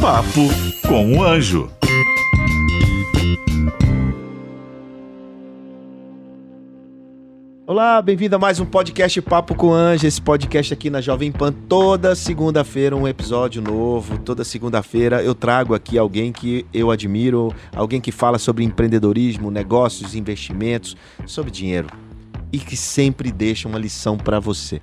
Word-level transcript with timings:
Papo 0.00 0.48
com 0.86 1.16
o 1.16 1.22
Anjo. 1.22 1.70
Olá, 7.66 8.00
bem-vindo 8.02 8.36
a 8.36 8.38
mais 8.38 8.60
um 8.60 8.66
podcast 8.66 9.20
Papo 9.22 9.54
com 9.54 9.72
Anjo. 9.72 10.06
Esse 10.06 10.20
podcast 10.20 10.72
aqui 10.72 10.90
na 10.90 11.00
Jovem 11.00 11.32
Pan, 11.32 11.52
toda 11.52 12.14
segunda-feira 12.14 12.94
um 12.94 13.08
episódio 13.08 13.62
novo. 13.62 14.18
Toda 14.18 14.44
segunda-feira 14.44 15.22
eu 15.22 15.34
trago 15.34 15.74
aqui 15.74 15.96
alguém 15.96 16.32
que 16.32 16.66
eu 16.72 16.90
admiro, 16.90 17.54
alguém 17.74 18.00
que 18.00 18.12
fala 18.12 18.38
sobre 18.38 18.64
empreendedorismo, 18.64 19.50
negócios, 19.50 20.14
investimentos, 20.14 20.96
sobre 21.26 21.50
dinheiro 21.50 21.88
e 22.52 22.58
que 22.58 22.76
sempre 22.76 23.32
deixa 23.32 23.66
uma 23.66 23.78
lição 23.78 24.16
para 24.16 24.38
você. 24.38 24.80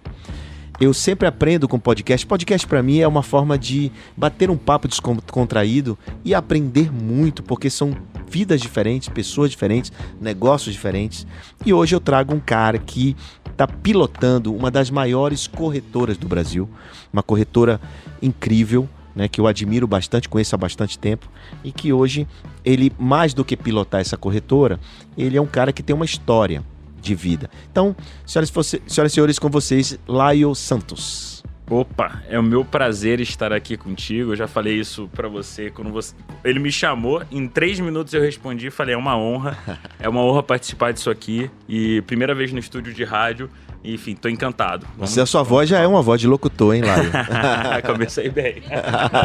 Eu 0.80 0.94
sempre 0.94 1.28
aprendo 1.28 1.68
com 1.68 1.80
podcast. 1.80 2.26
Podcast 2.26 2.66
para 2.66 2.82
mim 2.82 3.00
é 3.00 3.08
uma 3.08 3.22
forma 3.22 3.58
de 3.58 3.92
bater 4.18 4.50
um 4.50 4.58
papo 4.58 4.88
descontraído 4.88 5.98
e 6.26 6.34
aprender 6.34 6.92
muito, 6.92 7.44
porque 7.44 7.70
são 7.70 7.96
vidas 8.28 8.62
diferentes, 8.62 9.10
pessoas 9.10 9.52
diferentes, 9.52 9.91
negócios 10.20 10.74
diferentes. 10.74 11.28
E 11.66 11.74
hoje 11.74 11.96
eu 11.96 12.00
trago 12.00 12.34
um 12.34 12.40
cara 12.40 12.80
que 12.80 13.16
está 13.50 13.68
pilotando 13.68 14.55
uma 14.55 14.72
das 14.72 14.90
maiores 14.90 15.46
corretoras 15.46 16.18
do 16.18 16.28
Brasil, 16.28 16.68
uma 17.12 17.22
corretora 17.22 17.80
incrível. 18.22 18.88
Né, 19.13 19.28
que 19.28 19.41
eu 19.41 19.46
admiro 19.46 19.85
bastante, 19.85 20.30
conheço 20.30 20.56
há 20.56 20.58
bastante 20.58 20.98
tempo, 20.98 21.30
e 21.66 21.72
que 21.74 21.91
hoje 21.91 22.26
ele, 22.63 22.94
mais 22.98 23.34
do 23.34 23.44
que 23.44 23.58
pilotar 23.58 24.00
essa 24.00 24.16
corretora, 24.16 24.80
ele 25.18 25.35
é 25.35 25.41
um 25.41 25.46
cara 25.46 25.74
que 25.74 25.84
tem 25.84 25.94
uma 25.94 26.06
história 26.06 26.63
de 27.02 27.16
vida. 27.16 27.49
Então, 27.71 27.96
senhoras, 28.26 28.52
senhoras 28.88 29.12
e 29.12 29.16
senhores, 29.16 29.40
com 29.40 29.49
vocês, 29.49 29.98
Laio 30.07 30.54
Santos. 30.55 31.41
Opa, 31.71 32.21
é 32.27 32.38
o 32.38 32.44
meu 32.44 32.66
prazer 32.66 33.21
estar 33.21 33.54
aqui 33.54 33.77
contigo. 33.77 34.34
Eu 34.34 34.35
já 34.35 34.46
falei 34.46 34.77
isso 34.77 35.10
para 35.13 35.29
você 35.29 35.70
quando 35.70 35.90
você. 35.90 36.13
Ele 36.44 36.60
me 36.60 36.70
chamou, 36.70 37.24
em 37.32 37.48
três 37.48 37.79
minutos 37.79 38.13
eu 38.13 38.22
respondi 38.22 38.68
e 38.68 38.70
falei: 38.70 38.94
é 38.94 38.98
uma 38.98 39.18
honra, 39.18 39.57
é 39.98 40.10
uma 40.10 40.22
honra 40.22 40.44
participar 40.44 40.91
disso 40.91 41.10
aqui. 41.10 41.49
E 41.70 42.02
primeira 42.02 42.35
vez 42.35 42.52
no 42.52 42.60
estúdio 42.60 42.94
de 42.94 43.05
rádio, 43.05 43.49
enfim, 43.85 44.16
tô 44.16 44.27
encantado. 44.27 44.85
Vamos... 44.98 45.12
Você, 45.12 45.22
a 45.22 45.26
sua 45.26 45.44
voz 45.44 45.70
já 45.70 45.79
é 45.79 45.88
uma 45.88 46.02
voz 46.02 46.20
de 46.20 46.27
locutor, 46.27 46.76
hein, 46.76 46.82
Laio? 46.82 47.10
Comecei 47.88 48.29
bem. 48.29 48.63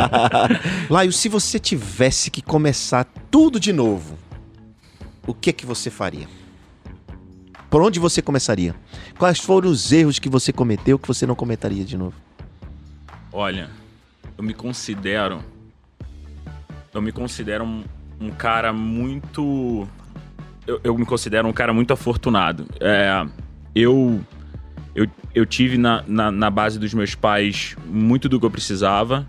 Laio, 0.88 1.10
se 1.10 1.28
você 1.28 1.58
tivesse 1.58 2.30
que 2.30 2.40
começar 2.40 3.04
tudo 3.28 3.58
de 3.58 3.72
novo, 3.72 4.16
o 5.26 5.34
que 5.34 5.52
que 5.52 5.66
você 5.66 5.90
faria? 5.90 6.28
Por 7.70 7.82
onde 7.82 7.98
você 7.98 8.22
começaria? 8.22 8.74
Quais 9.18 9.38
foram 9.38 9.70
os 9.70 9.92
erros 9.92 10.18
que 10.18 10.28
você 10.28 10.52
cometeu 10.52 10.98
que 10.98 11.08
você 11.08 11.26
não 11.26 11.34
cometaria 11.34 11.84
de 11.84 11.96
novo? 11.96 12.14
Olha, 13.32 13.68
eu 14.38 14.44
me 14.44 14.54
considero. 14.54 15.42
Eu 16.94 17.02
me 17.02 17.12
considero 17.12 17.64
um, 17.64 17.84
um 18.20 18.30
cara 18.30 18.72
muito. 18.72 19.86
Eu, 20.66 20.80
eu, 20.82 20.96
me 20.96 21.04
considero 21.04 21.46
um 21.48 21.52
cara 21.52 21.72
muito 21.72 21.92
afortunado. 21.92 22.66
É, 22.80 23.26
eu, 23.74 24.20
eu, 24.94 25.06
eu 25.34 25.44
tive 25.44 25.76
na, 25.76 26.02
na, 26.06 26.30
na 26.30 26.50
base 26.50 26.78
dos 26.78 26.94
meus 26.94 27.14
pais 27.14 27.76
muito 27.86 28.28
do 28.28 28.38
que 28.38 28.46
eu 28.46 28.50
precisava. 28.50 29.26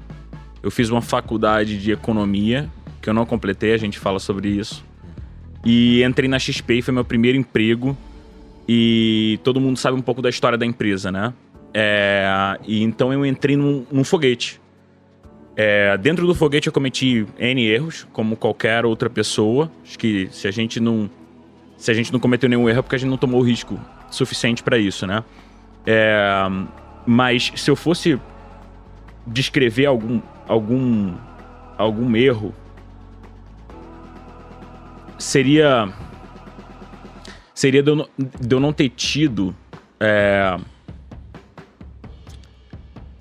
Eu 0.62 0.72
fiz 0.72 0.90
uma 0.90 1.02
faculdade 1.02 1.80
de 1.80 1.92
economia, 1.92 2.70
que 3.02 3.10
eu 3.10 3.14
não 3.14 3.26
completei, 3.26 3.74
a 3.74 3.78
gente 3.78 4.00
fala 4.00 4.20
sobre 4.20 4.50
isso. 4.50 4.84
E 5.66 6.04
entrei 6.04 6.30
na 6.30 6.40
XP 6.40 6.76
e 6.76 6.82
foi 6.82 6.94
meu 6.94 7.06
primeiro 7.06 7.38
emprego 7.38 7.96
e 8.68 9.40
todo 9.44 9.62
mundo 9.62 9.78
sabe 9.78 9.98
um 9.98 10.02
pouco 10.02 10.22
da 10.22 10.30
história 10.30 10.58
da 10.58 10.66
empresa, 10.66 11.12
né? 11.12 11.34
É, 11.74 12.58
e 12.66 12.84
então 12.84 13.14
eu 13.14 13.26
entrei 13.26 13.56
num, 13.56 13.86
num 13.92 14.04
foguete. 14.04 14.60
É, 15.56 15.98
dentro 15.98 16.28
do 16.28 16.36
foguete 16.36 16.68
eu 16.68 16.74
cometi 16.74 17.26
N 17.40 17.66
erros, 17.66 18.08
como 18.12 18.36
qualquer 18.36 18.86
outra 18.86 19.10
pessoa. 19.10 19.72
Acho 19.84 19.98
que 19.98 20.28
se 20.32 20.48
a 20.48 20.52
gente 20.52 20.80
não. 20.80 21.10
Se 21.78 21.92
a 21.92 21.94
gente 21.94 22.12
não 22.12 22.20
cometeu 22.20 22.50
nenhum 22.50 22.68
erro 22.68 22.80
é 22.80 22.82
porque 22.82 22.96
a 22.96 23.00
gente 23.00 23.10
não 23.10 23.18
tomou 23.18 23.42
risco 23.42 23.80
suficiente 24.10 24.64
para 24.64 24.78
isso, 24.78 25.06
né? 25.06 25.24
É, 25.86 26.48
mas 27.06 27.52
se 27.56 27.70
eu 27.70 27.76
fosse 27.76 28.20
descrever 29.26 29.86
algum, 29.86 30.22
algum, 30.48 31.14
algum 31.78 32.16
erro, 32.16 32.54
seria 35.18 35.90
seria 37.58 37.82
de 37.82 37.90
eu 37.90 37.96
não, 37.96 38.08
de 38.18 38.56
eu 38.56 38.60
não 38.60 38.72
ter 38.72 38.90
tido. 38.90 39.56
É, 40.00 40.60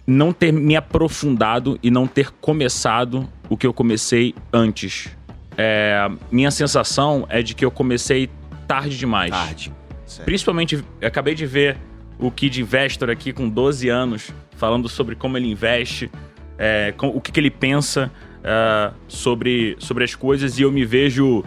não 0.06 0.30
ter 0.30 0.52
me 0.52 0.76
aprofundado 0.76 1.78
e 1.82 1.90
não 1.90 2.06
ter 2.06 2.30
começado 2.30 3.26
o 3.48 3.56
que 3.56 3.66
eu 3.66 3.72
comecei 3.72 4.34
antes. 4.52 5.08
É, 5.56 6.06
minha 6.30 6.50
sensação 6.50 7.26
é 7.30 7.42
de 7.42 7.54
que 7.54 7.64
eu 7.64 7.70
comecei 7.70 8.28
tarde 8.68 8.98
demais. 8.98 9.30
Tarde. 9.30 9.72
Certo. 10.04 10.26
Principalmente, 10.26 10.84
acabei 11.02 11.34
de 11.34 11.46
ver 11.46 11.78
o 12.18 12.30
Kid 12.30 12.60
Investor 12.60 13.08
aqui 13.08 13.32
com 13.32 13.48
12 13.48 13.88
anos, 13.88 14.30
falando 14.56 14.86
sobre 14.86 15.16
como 15.16 15.38
ele 15.38 15.50
investe, 15.50 16.10
é, 16.58 16.92
com, 16.96 17.08
o 17.08 17.22
que, 17.22 17.32
que, 17.32 17.40
ele 17.40 17.50
pensa 17.50 18.12
é, 18.44 18.92
sobre, 19.08 19.76
sobre 19.78 20.04
as 20.04 20.14
coisas, 20.14 20.58
e 20.58 20.62
eu 20.62 20.70
me 20.70 20.84
vejo 20.84 21.42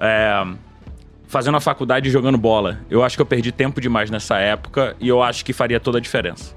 é, 0.00 0.44
fazendo 1.30 1.56
a 1.56 1.60
faculdade 1.60 2.08
e 2.08 2.12
jogando 2.12 2.36
bola. 2.36 2.80
Eu 2.90 3.04
acho 3.04 3.16
que 3.16 3.22
eu 3.22 3.26
perdi 3.26 3.52
tempo 3.52 3.80
demais 3.80 4.10
nessa 4.10 4.36
época 4.38 4.96
e 5.00 5.08
eu 5.08 5.22
acho 5.22 5.44
que 5.44 5.52
faria 5.52 5.78
toda 5.78 5.98
a 5.98 6.00
diferença. 6.00 6.56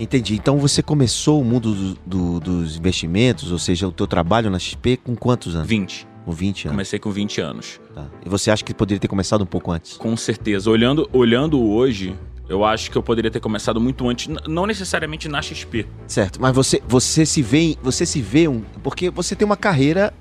Entendi. 0.00 0.34
Então 0.34 0.56
você 0.56 0.82
começou 0.82 1.42
o 1.42 1.44
mundo 1.44 1.74
do, 1.74 1.94
do, 2.06 2.40
dos 2.40 2.76
investimentos, 2.78 3.52
ou 3.52 3.58
seja, 3.58 3.86
o 3.86 3.92
teu 3.92 4.06
trabalho 4.06 4.48
na 4.48 4.58
XP 4.58 4.96
com 4.96 5.14
quantos 5.14 5.54
anos? 5.54 5.68
20. 5.68 6.08
Com 6.24 6.32
20 6.32 6.64
anos. 6.64 6.72
Comecei 6.72 6.98
com 6.98 7.10
20 7.10 7.40
anos. 7.42 7.80
Tá. 7.94 8.06
E 8.24 8.28
você 8.28 8.50
acha 8.50 8.64
que 8.64 8.72
poderia 8.72 8.98
ter 8.98 9.08
começado 9.08 9.42
um 9.42 9.46
pouco 9.46 9.70
antes? 9.70 9.98
Com 9.98 10.16
certeza. 10.16 10.70
Olhando, 10.70 11.08
olhando 11.12 11.62
hoje, 11.62 12.16
eu 12.48 12.64
acho 12.64 12.90
que 12.90 12.96
eu 12.96 13.02
poderia 13.02 13.30
ter 13.30 13.40
começado 13.40 13.78
muito 13.78 14.08
antes, 14.08 14.26
não 14.46 14.64
necessariamente 14.64 15.28
na 15.28 15.42
XP. 15.42 15.86
Certo, 16.06 16.40
mas 16.40 16.54
você, 16.54 16.82
você 16.88 17.26
se 17.26 17.42
vê, 17.42 17.76
você 17.82 18.06
se 18.06 18.22
vê 18.22 18.48
um, 18.48 18.62
porque 18.82 19.10
você 19.10 19.36
tem 19.36 19.44
uma 19.44 19.56
carreira 19.56 20.14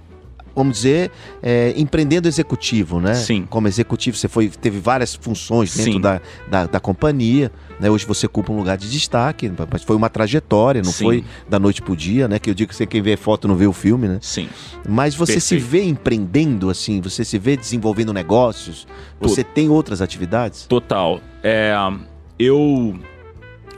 vamos 0.57 0.77
dizer, 0.77 1.11
é, 1.41 1.71
empreendendo 1.77 2.27
executivo, 2.27 2.99
né? 2.99 3.13
Sim. 3.13 3.45
Como 3.47 3.67
executivo, 3.67 4.17
você 4.17 4.27
foi, 4.27 4.49
teve 4.49 4.79
várias 4.79 5.13
funções 5.13 5.75
dentro 5.75 5.99
da, 5.99 6.19
da, 6.49 6.65
da, 6.65 6.79
companhia. 6.79 7.51
Né? 7.79 7.91
Hoje 7.91 8.07
você 8.07 8.25
ocupa 8.25 8.51
um 8.51 8.57
lugar 8.57 8.75
de 8.75 8.89
destaque, 8.89 9.51
mas 9.71 9.83
foi 9.83 9.95
uma 9.95 10.09
trajetória, 10.09 10.81
não 10.81 10.91
Sim. 10.91 11.03
foi 11.03 11.25
da 11.47 11.59
noite 11.59 11.81
pro 11.81 11.95
dia, 11.95 12.27
né? 12.27 12.39
Que 12.39 12.49
eu 12.49 12.55
digo 12.55 12.69
que 12.69 12.75
você 12.75 12.87
quem 12.87 13.03
vê 13.03 13.15
foto 13.15 13.47
não 13.47 13.55
vê 13.55 13.67
o 13.67 13.73
filme, 13.73 14.07
né? 14.07 14.17
Sim. 14.19 14.49
Mas 14.87 15.13
você 15.13 15.33
Perfeito. 15.33 15.61
se 15.63 15.69
vê 15.69 15.83
empreendendo, 15.83 16.71
assim, 16.71 16.99
você 16.99 17.23
se 17.23 17.37
vê 17.37 17.55
desenvolvendo 17.55 18.11
negócios, 18.11 18.87
você 19.21 19.43
tem 19.43 19.69
outras 19.69 20.01
atividades? 20.01 20.65
Total. 20.65 21.21
É, 21.43 21.75
eu 22.39 22.97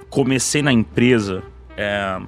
comecei 0.10 0.62
na 0.62 0.72
empresa 0.72 1.44
é, 1.76 2.22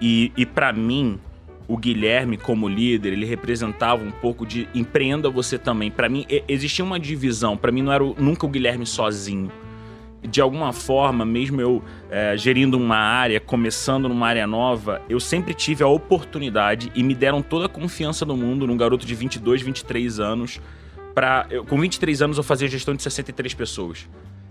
e, 0.00 0.32
e 0.34 0.46
para 0.46 0.72
mim 0.72 1.20
o 1.68 1.76
Guilherme 1.76 2.38
como 2.38 2.66
líder, 2.66 3.12
ele 3.12 3.26
representava 3.26 4.02
um 4.02 4.10
pouco 4.10 4.46
de 4.46 4.66
empreenda 4.74 5.28
você 5.28 5.58
também. 5.58 5.90
Para 5.90 6.08
mim 6.08 6.26
existia 6.48 6.82
uma 6.82 6.98
divisão, 6.98 7.58
para 7.58 7.70
mim 7.70 7.82
não 7.82 7.92
era 7.92 8.02
nunca 8.02 8.46
o 8.46 8.48
Guilherme 8.48 8.86
sozinho. 8.86 9.52
De 10.22 10.40
alguma 10.40 10.72
forma, 10.72 11.24
mesmo 11.24 11.60
eu 11.60 11.82
é, 12.10 12.36
gerindo 12.36 12.76
uma 12.76 12.96
área, 12.96 13.38
começando 13.38 14.08
numa 14.08 14.26
área 14.26 14.46
nova, 14.46 15.00
eu 15.08 15.20
sempre 15.20 15.54
tive 15.54 15.84
a 15.84 15.86
oportunidade 15.86 16.90
e 16.94 17.02
me 17.04 17.14
deram 17.14 17.40
toda 17.40 17.66
a 17.66 17.68
confiança 17.68 18.24
do 18.24 18.36
mundo 18.36 18.66
num 18.66 18.76
garoto 18.76 19.06
de 19.06 19.14
22, 19.14 19.62
23 19.62 20.18
anos. 20.18 20.60
Pra, 21.14 21.46
eu, 21.50 21.64
com 21.64 21.78
23 21.78 22.22
anos 22.22 22.38
eu 22.38 22.42
fazia 22.42 22.66
gestão 22.66 22.94
de 22.94 23.02
63 23.02 23.54
pessoas. 23.54 24.08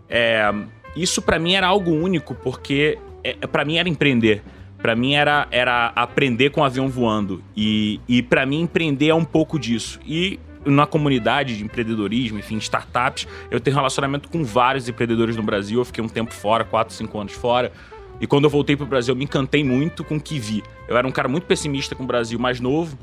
É, 0.08 0.54
isso 0.96 1.22
para 1.22 1.38
mim 1.38 1.56
era 1.56 1.68
algo 1.68 1.92
único, 1.92 2.34
porque 2.36 2.98
é, 3.24 3.34
para 3.34 3.66
mim 3.66 3.78
era 3.78 3.90
empreender 3.90 4.42
para 4.82 4.96
mim 4.96 5.16
era, 5.16 5.48
era 5.52 5.92
aprender 5.96 6.52
com 6.52 6.62
o 6.62 6.64
avião 6.64 6.88
voando. 6.88 7.44
E, 7.56 8.00
e 8.08 8.22
para 8.22 8.46
mim 8.46 8.62
empreender 8.62 9.10
é 9.10 9.16
um 9.16 9.26
pouco 9.26 9.60
disso. 9.60 10.00
E 10.06 10.40
na 10.66 10.86
comunidade 10.86 11.58
de 11.58 11.64
empreendedorismo, 11.64 12.38
enfim, 12.40 12.58
startups, 12.58 13.28
eu 13.50 13.60
tenho 13.60 13.76
relacionamento 13.76 14.30
com 14.30 14.44
vários 14.44 14.88
empreendedores 14.88 15.36
no 15.36 15.44
Brasil. 15.44 15.80
Eu 15.80 15.86
fiquei 15.86 16.04
um 16.04 16.10
tempo 16.10 16.34
fora, 16.34 16.64
4, 16.64 16.94
5 16.94 17.20
anos 17.20 17.34
fora. 17.34 17.72
E 18.20 18.28
quando 18.28 18.46
eu 18.46 18.50
voltei 18.50 18.76
pro 18.76 18.86
Brasil, 18.86 19.14
eu 19.14 19.18
me 19.18 19.26
encantei 19.26 19.64
muito 19.64 20.04
com 20.04 20.16
o 20.16 20.22
que 20.22 20.40
vi. 20.40 20.64
Eu 20.88 20.98
era 20.98 21.08
um 21.08 21.12
cara 21.12 21.28
muito 21.28 21.46
pessimista 21.46 21.96
com 21.96 22.04
o 22.04 22.08
Brasil 22.08 22.40
mais 22.40 22.60
novo. 22.60 22.98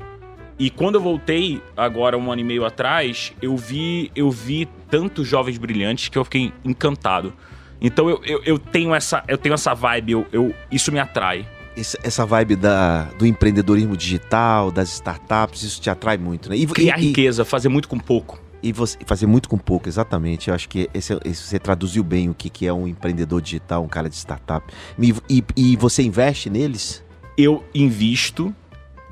E 0.57 0.69
quando 0.69 0.95
eu 0.95 1.01
voltei, 1.01 1.61
agora 1.75 2.17
um 2.17 2.31
ano 2.31 2.41
e 2.41 2.43
meio 2.43 2.65
atrás, 2.65 3.33
eu 3.41 3.57
vi, 3.57 4.09
eu 4.15 4.31
vi 4.31 4.67
tantos 4.89 5.27
jovens 5.27 5.57
brilhantes 5.57 6.07
que 6.07 6.17
eu 6.17 6.23
fiquei 6.23 6.53
encantado. 6.63 7.33
Então 7.81 8.09
eu, 8.09 8.21
eu, 8.23 8.41
eu 8.45 8.59
tenho, 8.59 8.95
essa, 8.95 9.23
eu 9.27 9.37
tenho 9.37 9.53
essa 9.53 9.73
vibe, 9.73 10.13
eu, 10.13 10.25
eu, 10.31 10.55
isso 10.71 10.91
me 10.91 10.99
atrai. 10.99 11.45
Essa 11.75 12.25
vibe 12.25 12.55
da, 12.55 13.03
do 13.17 13.25
empreendedorismo 13.25 13.97
digital, 13.97 14.71
das 14.71 14.93
startups, 14.93 15.61
isso 15.61 15.81
te 15.81 15.89
atrai 15.89 16.17
muito, 16.17 16.49
né? 16.49 16.55
E, 16.55 16.65
Criar 16.65 16.97
e, 16.97 17.07
riqueza, 17.07 17.43
fazer 17.43 17.69
muito 17.69 17.89
com 17.89 17.99
pouco. 17.99 18.41
E 18.63 18.71
você, 18.71 18.97
fazer 19.05 19.27
muito 19.27 19.49
com 19.49 19.57
pouco, 19.57 19.87
exatamente. 19.87 20.47
Eu 20.47 20.55
acho 20.55 20.69
que 20.69 20.89
esse, 20.93 21.13
esse, 21.25 21.43
você 21.43 21.59
traduziu 21.59 22.03
bem 22.03 22.29
o 22.29 22.33
que, 22.33 22.49
que 22.49 22.65
é 22.65 22.73
um 22.73 22.87
empreendedor 22.87 23.41
digital, 23.41 23.83
um 23.83 23.87
cara 23.87 24.09
de 24.09 24.15
startup. 24.15 24.65
E, 24.97 25.13
e, 25.29 25.43
e 25.55 25.75
você 25.75 26.01
investe 26.01 26.49
neles? 26.49 27.03
Eu 27.37 27.63
invisto, 27.73 28.55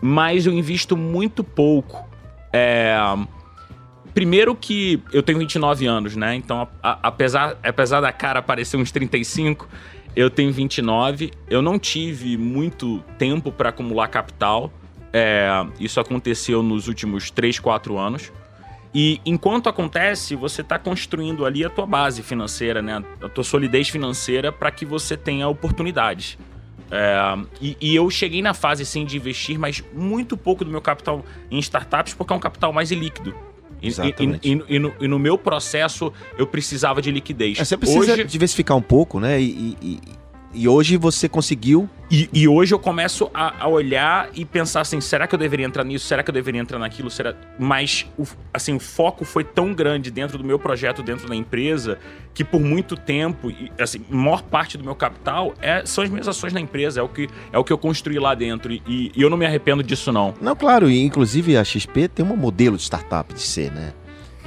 mas 0.01 0.45
eu 0.45 0.53
invisto 0.53 0.95
muito 0.95 1.43
pouco. 1.43 2.07
É, 2.51 2.95
primeiro 4.13 4.55
que 4.55 5.01
eu 5.11 5.23
tenho 5.23 5.39
29 5.39 5.85
anos, 5.85 6.15
né? 6.15 6.35
Então, 6.35 6.67
a, 6.81 6.91
a, 6.91 6.99
apesar, 7.03 7.57
apesar 7.63 7.99
da 8.01 8.11
cara 8.11 8.41
parecer 8.41 8.77
uns 8.77 8.91
35, 8.91 9.67
eu 10.15 10.29
tenho 10.29 10.51
29. 10.51 11.31
Eu 11.49 11.61
não 11.61 11.79
tive 11.79 12.37
muito 12.37 12.99
tempo 13.17 13.51
para 13.51 13.69
acumular 13.69 14.07
capital. 14.07 14.71
É, 15.11 15.47
isso 15.79 15.99
aconteceu 15.99 16.63
nos 16.63 16.87
últimos 16.87 17.29
3, 17.31 17.59
4 17.59 17.97
anos. 17.97 18.31
E 18.93 19.19
enquanto 19.25 19.69
acontece, 19.69 20.35
você 20.35 20.61
está 20.61 20.77
construindo 20.77 21.45
ali 21.45 21.65
a 21.65 21.69
tua 21.69 21.85
base 21.85 22.21
financeira, 22.21 22.81
né? 22.81 23.03
A 23.21 23.27
tua 23.27 23.43
solidez 23.43 23.89
financeira 23.89 24.51
para 24.51 24.69
que 24.69 24.85
você 24.85 25.17
tenha 25.17 25.47
oportunidades. 25.47 26.37
É, 26.91 27.37
e, 27.59 27.75
e, 27.81 27.95
eu 27.95 28.07
cheguei 28.11 28.39
na 28.43 28.53
fase 28.53 28.85
sim 28.85 29.03
de 29.03 29.17
investir, 29.17 29.57
mas 29.57 29.83
muito 29.93 30.37
pouco 30.37 30.63
do 30.63 30.69
meu 30.69 30.81
capital 30.81 31.25
em 31.49 31.57
startups, 31.57 32.13
porque 32.13 32.31
é 32.31 32.35
um 32.35 32.39
capital 32.39 32.71
mais 32.71 32.91
ilíquido. 32.91 33.33
E, 33.83 33.87
Exatamente. 33.87 34.47
E, 34.47 34.51
e, 34.75 34.79
no, 34.79 34.93
e, 35.01 35.07
no, 35.07 35.19
meu 35.19 35.37
processo, 35.37 36.11
eu 36.37 36.47
precisava 36.47 37.01
de 37.01 37.11
liquidez. 37.11 37.59
É, 37.59 37.65
você 37.65 37.75
precisa 37.75 38.13
Hoje... 38.13 38.23
diversificar 38.23 38.77
um 38.77 38.81
pouco, 38.81 39.19
né? 39.19 39.39
e, 39.41 39.99
e 40.53 40.67
hoje 40.67 40.97
você 40.97 41.27
conseguiu. 41.27 41.89
E, 42.11 42.29
e 42.31 42.47
hoje 42.47 42.73
eu 42.73 42.79
começo 42.79 43.29
a, 43.33 43.63
a, 43.63 43.67
olhar 43.67 44.29
e 44.35 44.45
pensar 44.45 44.81
assim: 44.81 45.01
será 45.01 45.25
que 45.25 45.33
eu 45.33 45.39
deveria 45.39 45.65
entrar 45.65 45.83
nisso? 45.83 46.05
Será 46.05 46.21
que 46.21 46.29
eu 46.29 46.33
deveria 46.33 46.61
entrar 46.61 46.77
naquilo? 46.77 47.09
Será... 47.09 47.33
Mas 47.57 48.05
o, 48.17 48.23
assim, 48.53 48.75
o 48.75 48.79
foco 48.79 49.25
foi 49.25 49.43
tão 49.43 49.73
grande 49.73 50.11
dentro 50.11 50.37
do 50.37 50.43
meu 50.43 50.59
projeto, 50.59 51.01
dentro 51.01 51.27
da 51.27 51.35
empresa, 51.35 51.97
que 52.33 52.43
por 52.43 52.61
muito 52.61 52.95
tempo, 52.95 53.49
e, 53.49 53.71
assim, 53.79 54.05
maior 54.09 54.43
parte 54.43 54.77
do 54.77 54.83
meu 54.83 54.95
capital 54.95 55.53
é, 55.59 55.83
são 55.85 56.03
as 56.03 56.09
minhas 56.09 56.27
ações 56.27 56.53
na 56.53 56.59
empresa, 56.59 56.99
é 56.99 57.03
o 57.03 57.09
que, 57.09 57.27
é 57.51 57.57
o 57.57 57.63
que 57.63 57.73
eu 57.73 57.77
construí 57.77 58.19
lá 58.19 58.35
dentro. 58.35 58.71
E, 58.71 59.11
e 59.15 59.21
eu 59.21 59.29
não 59.29 59.37
me 59.37 59.45
arrependo 59.45 59.81
disso, 59.81 60.11
não. 60.11 60.35
Não, 60.39 60.55
claro, 60.55 60.89
e 60.89 61.01
inclusive 61.01 61.57
a 61.57 61.63
XP 61.63 62.07
tem 62.09 62.25
um 62.25 62.35
modelo 62.35 62.77
de 62.77 62.83
startup 62.83 63.33
de 63.33 63.41
ser, 63.41 63.71
né? 63.71 63.93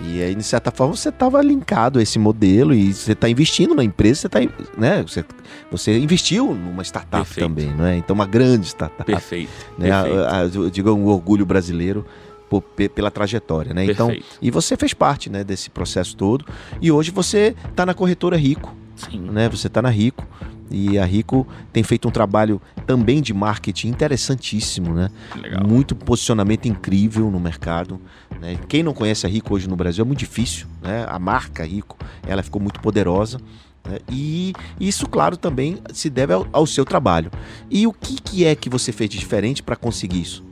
E 0.02 0.22
aí, 0.22 0.34
de 0.34 0.42
certa 0.42 0.70
forma, 0.70 0.94
você 0.94 1.08
estava 1.08 1.40
linkado 1.40 1.98
a 1.98 2.02
esse 2.02 2.18
modelo 2.18 2.74
e 2.74 2.92
você 2.92 3.12
está 3.12 3.28
investindo 3.28 3.74
na 3.74 3.82
empresa, 3.82 4.22
você, 4.22 4.28
tá, 4.28 4.40
né, 4.76 5.02
você, 5.02 5.24
você 5.70 5.98
investiu 5.98 6.54
numa 6.54 6.82
startup 6.82 7.24
Perfeito. 7.24 7.48
também, 7.48 7.74
não 7.74 7.86
é? 7.86 7.96
Então, 7.96 8.14
uma 8.14 8.26
grande 8.26 8.66
startup. 8.66 9.04
Perfeito. 9.04 9.50
Né? 9.78 9.90
Perfeito. 9.90 10.20
A, 10.20 10.40
a, 10.40 10.44
eu 10.44 10.70
digo, 10.70 10.92
um 10.92 11.06
orgulho 11.06 11.46
brasileiro 11.46 12.04
por, 12.48 12.62
pela 12.62 13.10
trajetória, 13.10 13.72
né? 13.72 13.84
Então, 13.84 14.14
e 14.40 14.50
você 14.50 14.76
fez 14.76 14.92
parte 14.92 15.30
né, 15.30 15.42
desse 15.42 15.70
processo 15.70 16.16
todo. 16.16 16.44
E 16.80 16.92
hoje 16.92 17.10
você 17.10 17.54
está 17.70 17.86
na 17.86 17.94
corretora 17.94 18.36
Rico. 18.36 18.74
Sim. 18.96 19.20
Né? 19.30 19.48
Você 19.48 19.66
está 19.66 19.82
na 19.82 19.90
Rico. 19.90 20.26
E 20.70 20.98
a 20.98 21.04
Rico 21.04 21.46
tem 21.72 21.82
feito 21.82 22.08
um 22.08 22.10
trabalho 22.10 22.60
também 22.86 23.22
de 23.22 23.32
marketing 23.32 23.88
interessantíssimo, 23.88 24.94
né? 24.94 25.10
Legal. 25.40 25.66
Muito 25.66 25.94
posicionamento 25.94 26.66
incrível 26.66 27.30
no 27.30 27.38
mercado. 27.38 28.00
Né? 28.40 28.58
Quem 28.68 28.82
não 28.82 28.92
conhece 28.92 29.26
a 29.26 29.28
Rico 29.28 29.54
hoje 29.54 29.68
no 29.68 29.76
Brasil 29.76 30.02
é 30.02 30.06
muito 30.06 30.18
difícil, 30.18 30.66
né? 30.82 31.06
A 31.08 31.18
marca 31.18 31.64
Rico, 31.64 31.96
ela 32.26 32.42
ficou 32.42 32.60
muito 32.60 32.80
poderosa. 32.80 33.38
Né? 33.84 33.98
E 34.10 34.52
isso, 34.80 35.08
claro, 35.08 35.36
também 35.36 35.78
se 35.92 36.10
deve 36.10 36.32
ao, 36.32 36.46
ao, 36.52 36.66
seu 36.66 36.84
trabalho. 36.84 37.30
E 37.70 37.86
o 37.86 37.92
que, 37.92 38.20
que 38.20 38.44
é 38.44 38.54
que 38.54 38.68
você 38.68 38.92
fez 38.92 39.10
de 39.10 39.18
diferente 39.18 39.62
para 39.62 39.76
conseguir 39.76 40.20
isso? 40.20 40.44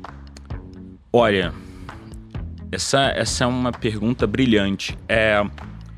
Olha, 1.13 1.53
essa, 2.71 3.13
essa 3.15 3.45
é 3.45 3.47
uma 3.47 3.73
pergunta 3.73 4.27
brilhante. 4.27 4.99
É, 5.09 5.45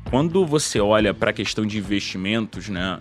quando 0.09 0.45
você 0.45 0.79
olha 0.79 1.13
para 1.13 1.31
a 1.31 1.33
questão 1.33 1.65
de 1.65 1.77
investimentos, 1.77 2.69
né? 2.69 2.99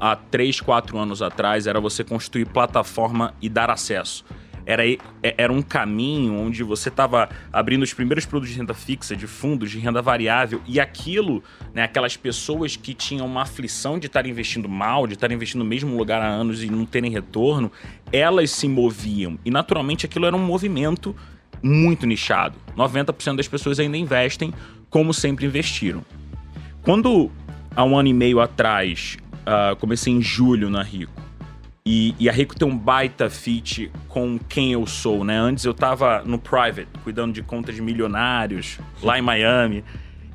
Há 0.00 0.16
3, 0.16 0.60
4 0.60 0.98
anos 0.98 1.22
atrás 1.22 1.66
era 1.66 1.80
você 1.80 2.02
construir 2.02 2.46
plataforma 2.46 3.34
e 3.40 3.48
dar 3.48 3.70
acesso. 3.70 4.24
Era, 4.66 4.88
é, 4.88 4.98
era 5.22 5.52
um 5.52 5.62
caminho 5.62 6.38
onde 6.38 6.62
você 6.62 6.90
estava 6.90 7.28
abrindo 7.52 7.82
os 7.82 7.92
primeiros 7.92 8.26
produtos 8.26 8.52
de 8.52 8.60
renda 8.60 8.74
fixa, 8.74 9.16
de 9.16 9.26
fundos, 9.26 9.70
de 9.70 9.78
renda 9.78 10.00
variável, 10.02 10.60
e 10.66 10.78
aquilo, 10.78 11.42
né, 11.74 11.82
aquelas 11.82 12.16
pessoas 12.16 12.76
que 12.76 12.94
tinham 12.94 13.26
uma 13.26 13.42
aflição 13.42 13.98
de 13.98 14.06
estar 14.06 14.26
investindo 14.26 14.68
mal, 14.68 15.06
de 15.06 15.14
estar 15.14 15.32
investindo 15.32 15.60
no 15.60 15.64
mesmo 15.64 15.96
lugar 15.96 16.22
há 16.22 16.28
anos 16.28 16.62
e 16.62 16.70
não 16.70 16.84
terem 16.84 17.10
retorno, 17.10 17.72
elas 18.12 18.50
se 18.50 18.68
moviam. 18.68 19.38
E 19.44 19.50
naturalmente 19.50 20.06
aquilo 20.06 20.26
era 20.26 20.36
um 20.36 20.44
movimento 20.44 21.16
muito 21.62 22.06
nichado. 22.06 22.56
90% 22.76 23.36
das 23.36 23.48
pessoas 23.48 23.78
ainda 23.80 23.96
investem 23.96 24.52
como 24.88 25.12
sempre 25.12 25.46
investiram. 25.46 26.04
Quando 26.82 27.30
há 27.74 27.84
um 27.84 27.96
ano 27.96 28.08
e 28.08 28.14
meio 28.14 28.40
atrás 28.40 29.18
Uh, 29.40 29.74
comecei 29.76 30.12
em 30.12 30.22
julho 30.22 30.70
na 30.70 30.82
Rico. 30.82 31.30
E, 31.84 32.14
e, 32.18 32.28
a 32.28 32.32
Rico 32.32 32.54
tem 32.54 32.68
um 32.68 32.76
baita 32.76 33.30
fit 33.30 33.90
com 34.06 34.38
quem 34.38 34.72
eu 34.72 34.86
sou, 34.86 35.24
né? 35.24 35.38
Antes 35.38 35.64
eu 35.64 35.72
tava 35.72 36.22
no 36.24 36.38
private, 36.38 36.88
cuidando 37.02 37.32
de 37.32 37.42
contas 37.42 37.74
de 37.74 37.80
milionários, 37.80 38.78
lá 39.02 39.18
em 39.18 39.22
Miami. 39.22 39.82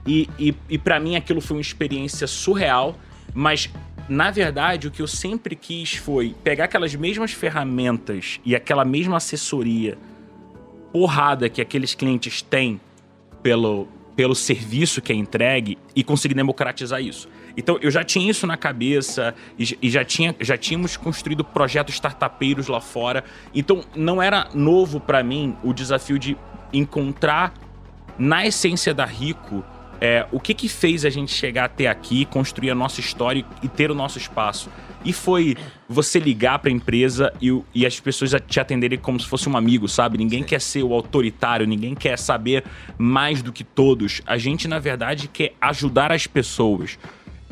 E, 0.08 0.28
e, 0.40 0.56
e 0.70 0.78
para 0.78 1.00
mim 1.00 1.16
aquilo 1.16 1.40
foi 1.40 1.58
uma 1.58 1.62
experiência 1.62 2.26
surreal, 2.26 2.98
mas 3.34 3.70
na 4.10 4.32
verdade 4.32 4.88
o 4.88 4.92
que 4.92 5.02
eu 5.02 5.08
sempre 5.08 5.56
quis 5.56 5.96
foi 5.96 6.36
pegar 6.44 6.66
aquelas 6.66 6.94
mesmas 6.96 7.32
ferramentas 7.32 8.40
e 8.44 8.56
aquela 8.56 8.84
mesma 8.84 9.18
assessoria 9.18 9.98
porrada 10.92 11.50
que 11.50 11.62
aqueles 11.62 11.94
clientes 11.94 12.42
têm 12.42 12.80
pelo, 13.42 13.88
pelo 14.16 14.34
serviço 14.34 15.02
que 15.02 15.12
é 15.12 15.16
entregue 15.16 15.78
e 15.96 16.04
conseguir 16.04 16.34
democratizar 16.34 17.02
isso. 17.02 17.28
Então 17.58 17.78
eu 17.82 17.92
já 17.92 18.04
tinha 18.04 18.30
isso 18.30 18.48
na 18.48 18.58
cabeça 18.58 19.36
e, 19.58 19.78
e 19.82 19.90
já, 19.90 20.04
tinha, 20.04 20.36
já 20.40 20.58
tínhamos 20.58 20.98
construído 20.98 21.44
projetos 21.44 21.96
startupeiros 21.96 22.68
lá 22.68 22.82
fora. 22.82 23.24
Então 23.54 23.84
não 23.96 24.22
era 24.22 24.50
novo 24.54 25.00
para 25.00 25.24
mim 25.24 25.56
o 25.64 25.74
desafio 25.74 26.18
de 26.18 26.38
encontrar 26.72 27.54
na 28.18 28.46
essência 28.46 28.94
da 28.94 29.06
Rico 29.06 29.64
é, 30.00 30.26
o 30.32 30.40
que 30.40 30.54
que 30.54 30.68
fez 30.68 31.06
a 31.06 31.10
gente 31.10 31.32
chegar 31.32 31.66
até 31.66 31.88
aqui, 31.88 32.26
construir 32.26 32.72
a 32.72 32.76
nossa 32.76 33.00
história 33.00 33.46
e 33.62 33.68
ter 33.68 33.92
o 33.92 33.96
nosso 33.96 34.18
espaço. 34.18 34.70
E 35.04 35.14
foi 35.14 35.56
você 35.88 36.20
ligar 36.20 36.58
para 36.60 36.70
a 36.70 36.74
empresa 36.74 37.32
e, 37.40 37.62
e, 37.74 37.86
as 37.86 38.00
pessoas 38.00 38.34
te 38.48 38.60
atenderem 38.60 38.98
como 38.98 39.20
se 39.20 39.28
fosse 39.28 39.48
um 39.48 39.56
amigo, 39.56 39.88
sabe? 39.88 40.18
Ninguém 40.18 40.42
Sim. 40.42 40.48
quer 40.48 40.62
ser 40.62 40.84
o 40.84 40.94
autoritário, 40.94 41.68
ninguém 41.68 41.94
quer 41.94 42.18
saber 42.18 42.64
mais 42.98 43.44
do 43.44 43.54
que 43.54 43.64
todos. 43.64 44.22
A 44.26 44.38
gente, 44.38 44.68
na 44.68 44.80
verdade, 44.80 45.28
quer 45.28 45.54
ajudar 45.62 46.12
as 46.12 46.26
pessoas. 46.26 46.98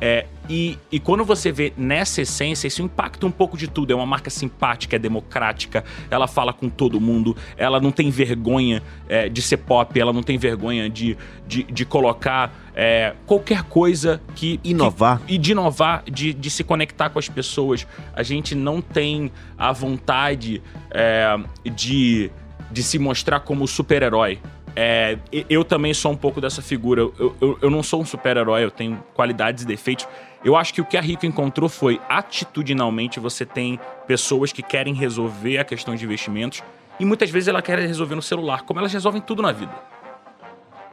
É, 0.01 0.25
e, 0.49 0.77
e 0.91 0.99
quando 0.99 1.23
você 1.23 1.51
vê 1.51 1.71
nessa 1.77 2.21
essência, 2.21 2.67
isso 2.67 2.81
impacta 2.81 3.25
um 3.25 3.31
pouco 3.31 3.57
de 3.57 3.67
tudo. 3.67 3.93
É 3.93 3.95
uma 3.95 4.05
marca 4.05 4.29
simpática, 4.29 4.95
é 4.95 4.99
democrática, 4.99 5.83
ela 6.09 6.27
fala 6.27 6.51
com 6.51 6.67
todo 6.67 6.99
mundo, 6.99 7.37
ela 7.55 7.79
não 7.79 7.91
tem 7.91 8.09
vergonha 8.09 8.83
é, 9.07 9.29
de 9.29 9.41
ser 9.41 9.57
pop, 9.57 9.97
ela 9.97 10.11
não 10.11 10.23
tem 10.23 10.37
vergonha 10.37 10.89
de, 10.89 11.17
de, 11.47 11.63
de 11.63 11.85
colocar 11.85 12.53
é, 12.75 13.13
qualquer 13.25 13.63
coisa 13.63 14.21
que. 14.35 14.59
Inovar. 14.63 15.21
Que, 15.25 15.35
e 15.35 15.37
de 15.37 15.51
inovar, 15.51 16.03
de, 16.09 16.33
de 16.33 16.49
se 16.49 16.63
conectar 16.63 17.09
com 17.09 17.19
as 17.19 17.29
pessoas. 17.29 17.87
A 18.13 18.23
gente 18.23 18.55
não 18.55 18.81
tem 18.81 19.31
a 19.57 19.71
vontade 19.71 20.61
é, 20.91 21.37
de, 21.73 22.29
de 22.71 22.83
se 22.83 22.99
mostrar 22.99 23.39
como 23.41 23.67
super-herói. 23.67 24.39
É, 24.75 25.17
eu 25.49 25.63
também 25.63 25.93
sou 25.93 26.11
um 26.11 26.17
pouco 26.17 26.41
dessa 26.41 26.61
figura. 26.61 27.01
Eu, 27.01 27.35
eu, 27.39 27.59
eu 27.61 27.69
não 27.69 27.83
sou 27.83 28.01
um 28.01 28.05
super-herói, 28.05 28.63
eu 28.63 28.71
tenho 28.71 29.03
qualidades 29.13 29.63
e 29.63 29.67
defeitos. 29.67 30.07
Eu 30.43 30.55
acho 30.55 30.73
que 30.73 30.81
o 30.81 30.85
que 30.85 30.97
a 30.97 31.01
Rico 31.01 31.25
encontrou 31.25 31.69
foi 31.69 32.01
atitudinalmente 32.09 33.19
você 33.19 33.45
tem 33.45 33.79
pessoas 34.05 34.51
que 34.51 34.61
querem 34.61 34.93
resolver 34.93 35.57
a 35.57 35.63
questão 35.63 35.95
de 35.95 36.03
investimentos 36.03 36.61
e 36.99 37.05
muitas 37.05 37.29
vezes 37.29 37.47
ela 37.47 37.61
quer 37.61 37.79
resolver 37.79 38.15
no 38.15 38.21
celular, 38.21 38.63
como 38.63 38.79
elas 38.79 38.91
resolvem 38.91 39.21
tudo 39.21 39.41
na 39.41 39.51
vida. 39.51 39.73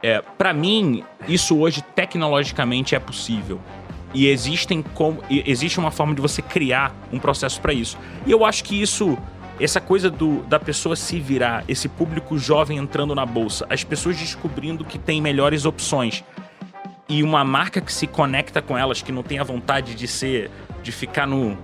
É, 0.01 0.21
para 0.21 0.53
mim, 0.53 1.03
isso 1.27 1.57
hoje 1.59 1.81
tecnologicamente 1.81 2.95
é 2.95 2.99
possível. 2.99 3.59
E 4.13 4.27
existem 4.27 4.81
como, 4.81 5.23
existe 5.29 5.79
uma 5.79 5.91
forma 5.91 6.13
de 6.15 6.21
você 6.21 6.41
criar 6.41 6.93
um 7.13 7.19
processo 7.19 7.61
para 7.61 7.73
isso. 7.73 7.97
E 8.25 8.31
eu 8.31 8.43
acho 8.43 8.63
que 8.63 8.81
isso 8.81 9.17
essa 9.63 9.81
coisa 9.81 10.09
do, 10.09 10.41
da 10.43 10.59
pessoa 10.59 10.95
se 10.95 11.19
virar, 11.19 11.63
esse 11.67 11.87
público 11.87 12.37
jovem 12.37 12.77
entrando 12.77 13.13
na 13.13 13.25
bolsa, 13.25 13.65
as 13.69 13.83
pessoas 13.83 14.17
descobrindo 14.17 14.83
que 14.83 14.97
tem 14.97 15.21
melhores 15.21 15.65
opções 15.65 16.23
e 17.07 17.23
uma 17.23 17.43
marca 17.43 17.81
que 17.81 17.91
se 17.91 18.07
conecta 18.07 18.61
com 18.61 18.77
elas, 18.77 19.01
que 19.01 19.11
não 19.11 19.23
tem 19.23 19.39
a 19.39 19.43
vontade 19.43 19.95
de 19.95 20.07
ser, 20.07 20.49
de 20.81 20.91
ficar 20.91 21.27
no 21.27 21.57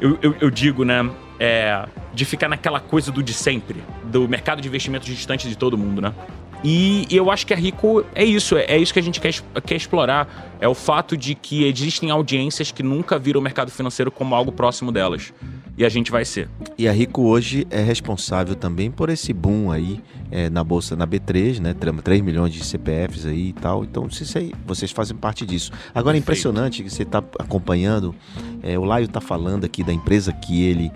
eu, 0.00 0.18
eu, 0.20 0.36
eu 0.40 0.50
digo, 0.50 0.84
né? 0.84 1.08
É, 1.38 1.86
de 2.12 2.24
ficar 2.24 2.48
naquela 2.48 2.78
coisa 2.78 3.10
do 3.10 3.22
de 3.22 3.32
sempre, 3.32 3.82
do 4.04 4.28
mercado 4.28 4.60
de 4.60 4.68
investimentos 4.68 5.08
distante 5.08 5.48
de 5.48 5.56
todo 5.56 5.76
mundo, 5.76 6.00
né? 6.00 6.14
E, 6.62 7.06
eu 7.10 7.30
acho 7.30 7.46
que 7.46 7.52
a 7.52 7.56
Rico 7.56 8.04
é 8.14 8.24
isso, 8.24 8.56
é, 8.56 8.64
é 8.64 8.78
isso 8.78 8.92
que 8.92 8.98
a 8.98 9.02
gente 9.02 9.20
quer, 9.20 9.34
quer 9.66 9.74
explorar. 9.74 10.56
É 10.60 10.68
o 10.68 10.74
fato 10.74 11.16
de 11.16 11.34
que 11.34 11.64
existem 11.64 12.10
audiências 12.10 12.70
que 12.70 12.82
nunca 12.82 13.18
viram 13.18 13.40
o 13.40 13.42
mercado 13.42 13.70
financeiro 13.70 14.10
como 14.10 14.34
algo 14.34 14.50
próximo 14.50 14.90
delas. 14.90 15.32
E 15.76 15.84
a 15.84 15.88
gente 15.88 16.10
vai 16.10 16.24
ser. 16.24 16.48
E 16.78 16.86
a 16.88 16.92
Rico 16.92 17.22
hoje 17.22 17.66
é 17.68 17.82
responsável 17.82 18.54
também 18.54 18.90
por 18.90 19.10
esse 19.10 19.32
boom 19.32 19.72
aí 19.72 20.00
é, 20.30 20.48
na 20.48 20.62
Bolsa, 20.62 20.94
na 20.94 21.06
B3, 21.06 21.58
né? 21.60 21.74
3 21.74 22.20
milhões 22.22 22.52
de 22.52 22.64
CPFs 22.64 23.26
aí 23.26 23.48
e 23.48 23.52
tal. 23.52 23.82
Então, 23.82 24.08
vocês, 24.08 24.32
vocês 24.64 24.92
fazem 24.92 25.16
parte 25.16 25.44
disso. 25.44 25.72
Agora, 25.92 26.16
é 26.16 26.20
impressionante 26.20 26.82
que 26.82 26.90
você 26.90 27.02
está 27.02 27.18
acompanhando. 27.38 28.14
É, 28.62 28.78
o 28.78 28.84
Laio 28.84 29.06
está 29.06 29.20
falando 29.20 29.64
aqui 29.64 29.82
da 29.82 29.92
empresa 29.92 30.32
que 30.32 30.62
ele 30.62 30.92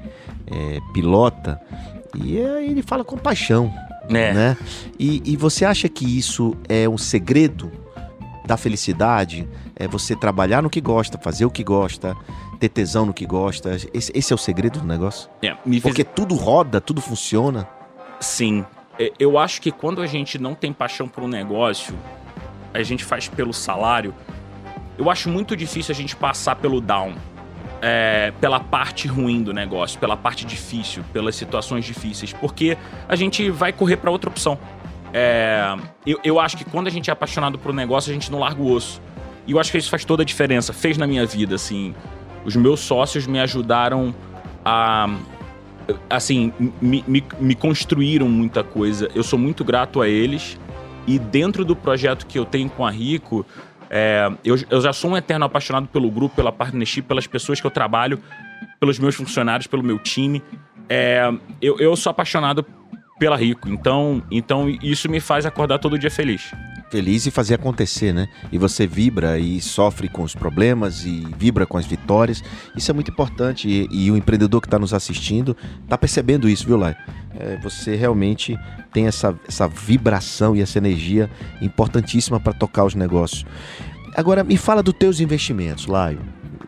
é, 0.47 0.79
pilota. 0.93 1.61
E 2.15 2.41
aí 2.41 2.71
ele 2.71 2.83
fala 2.83 3.05
com 3.05 3.17
paixão. 3.17 3.73
É. 4.09 4.33
Né? 4.33 4.57
E, 4.99 5.23
e 5.25 5.37
você 5.37 5.65
acha 5.65 5.89
que 5.89 6.05
isso 6.05 6.57
é 6.69 6.89
um 6.89 6.97
segredo 6.97 7.71
da 8.49 8.57
felicidade? 8.57 9.47
É 9.77 9.87
você 9.87 10.17
trabalhar 10.17 10.63
no 10.63 10.71
que 10.71 10.81
gosta, 10.81 11.19
fazer 11.19 11.45
o 11.45 11.51
que 11.51 11.63
gosta, 11.63 12.17
ter 12.59 12.71
tesão 12.71 13.05
no 13.05 13.13
que 13.13 13.27
gosta. 13.27 13.77
Esse, 13.93 14.11
esse 14.15 14.33
é 14.33 14.35
o 14.35 14.39
segredo 14.39 14.81
do 14.81 14.87
negócio? 14.87 15.31
É, 15.43 15.55
Porque 15.83 16.03
tudo 16.03 16.35
roda, 16.35 16.81
tudo 16.81 17.01
funciona. 17.01 17.69
Sim. 18.19 18.65
É, 18.99 19.13
eu 19.19 19.39
acho 19.39 19.61
que 19.61 19.71
quando 19.71 20.01
a 20.01 20.07
gente 20.07 20.39
não 20.39 20.55
tem 20.55 20.73
paixão 20.73 21.07
por 21.07 21.23
um 21.23 21.29
negócio, 21.29 21.95
a 22.73 22.83
gente 22.83 23.05
faz 23.05 23.29
pelo 23.29 23.53
salário. 23.53 24.15
Eu 24.97 25.11
acho 25.11 25.29
muito 25.29 25.55
difícil 25.55 25.93
a 25.93 25.95
gente 25.95 26.17
passar 26.17 26.57
pelo 26.57 26.81
down 26.81 27.15
é, 27.81 28.33
pela 28.41 28.61
parte 28.61 29.07
ruim 29.07 29.43
do 29.43 29.53
negócio, 29.53 29.99
pela 29.99 30.17
parte 30.17 30.45
difícil, 30.45 31.05
pelas 31.13 31.37
situações 31.37 31.85
difíceis, 31.85 32.33
porque 32.33 32.77
a 33.09 33.17
gente 33.17 33.51
vai 33.51 33.73
correr 33.73 33.97
para 33.97 34.11
outra 34.11 34.31
opção. 34.31 34.59
É, 35.13 35.77
eu, 36.07 36.19
eu 36.23 36.41
acho 36.41 36.57
que 36.57 36.65
quando 36.65 36.87
a 36.87 36.91
gente 36.91 37.11
é 37.11 37.13
apaixonado 37.13 37.59
por 37.59 37.71
um 37.71 37.75
negócio, 37.75 38.11
a 38.11 38.15
gente 38.15 38.31
não 38.31 38.41
larga 38.41 38.61
o 38.61 38.71
osso. 38.71 39.01
E 39.47 39.53
eu 39.53 39.59
acho 39.59 39.73
que 39.73 39.79
isso 39.79 39.91
faz 39.91 40.05
toda 40.05 40.23
a 40.23 40.27
diferença. 40.27 40.73
Fez 40.73 40.99
na 40.99 41.07
minha 41.07 41.25
vida, 41.25 41.55
assim. 41.55 41.95
Os 42.45 42.55
meus 42.55 42.81
sócios 42.81 43.27
me 43.27 43.41
ajudaram 43.41 44.15
a. 44.65 45.09
Assim, 46.11 46.53
me, 46.83 47.03
me, 47.09 47.25
me 47.41 47.55
construíram 47.55 48.29
muita 48.29 48.63
coisa. 48.63 49.11
Eu 49.15 49.23
sou 49.23 49.39
muito 49.39 49.65
grato 49.65 50.03
a 50.03 50.09
eles. 50.09 50.59
E 51.07 51.19
dentro 51.19 51.65
do 51.65 51.75
projeto 51.75 52.27
que 52.27 52.39
eu 52.39 52.45
tenho 52.45 52.69
com 52.69 52.85
a 52.85 52.91
Rico, 52.91 53.47
é, 53.89 54.31
eu, 54.45 54.57
eu 54.69 54.81
já 54.83 54.93
sou 54.93 55.13
um 55.13 55.17
eterno 55.17 55.47
apaixonado 55.47 55.89
pelo 55.89 56.11
grupo, 56.11 56.37
pela 56.37 56.53
partnership, 56.53 57.03
pelas 57.03 57.27
pessoas 57.27 57.59
que 57.59 57.67
eu 57.67 57.71
trabalho, 57.71 58.21
pelos 58.79 58.99
meus 58.99 59.15
funcionários, 59.15 59.67
pelo 59.67 59.83
meu 59.83 59.99
time. 59.99 60.43
É, 60.89 61.33
eu, 61.63 61.79
eu 61.79 61.97
sou 61.97 62.11
apaixonado 62.11 62.65
pela 63.19 63.37
Rico, 63.37 63.69
então, 63.69 64.23
então 64.31 64.69
isso 64.83 65.09
me 65.11 65.21
faz 65.21 65.45
acordar 65.45 65.79
todo 65.79 65.99
dia 65.99 66.11
feliz. 66.11 66.53
Feliz 66.91 67.27
e 67.27 67.31
fazer 67.31 67.55
acontecer, 67.55 68.15
né? 68.15 68.29
E 68.51 68.57
você 68.57 68.87
vibra 68.87 69.39
e 69.39 69.61
sofre 69.61 70.09
com 70.09 70.23
os 70.23 70.35
problemas 70.35 71.05
e 71.05 71.27
vibra 71.37 71.67
com 71.67 71.77
as 71.77 71.85
vitórias. 71.85 72.43
Isso 72.75 72.91
é 72.91 72.95
muito 72.95 73.11
importante 73.11 73.69
e, 73.69 73.89
e 73.91 74.11
o 74.11 74.17
empreendedor 74.17 74.63
que 74.63 74.67
está 74.67 74.79
nos 74.79 74.95
assistindo 74.95 75.55
está 75.83 75.99
percebendo 75.99 76.49
isso, 76.49 76.67
viu, 76.67 76.79
Lai? 76.79 76.97
É, 77.39 77.59
você 77.63 77.95
realmente 77.95 78.59
tem 78.91 79.07
essa, 79.07 79.39
essa 79.47 79.69
vibração 79.69 80.57
e 80.57 80.63
essa 80.63 80.79
energia 80.79 81.31
importantíssima 81.61 82.41
para 82.41 82.55
tocar 82.55 82.85
os 82.85 82.95
negócios. 82.95 83.45
Agora, 84.17 84.43
me 84.43 84.57
fala 84.57 84.83
dos 84.83 84.95
teus 84.95 85.21
investimentos, 85.21 85.87
Laio, 85.87 86.21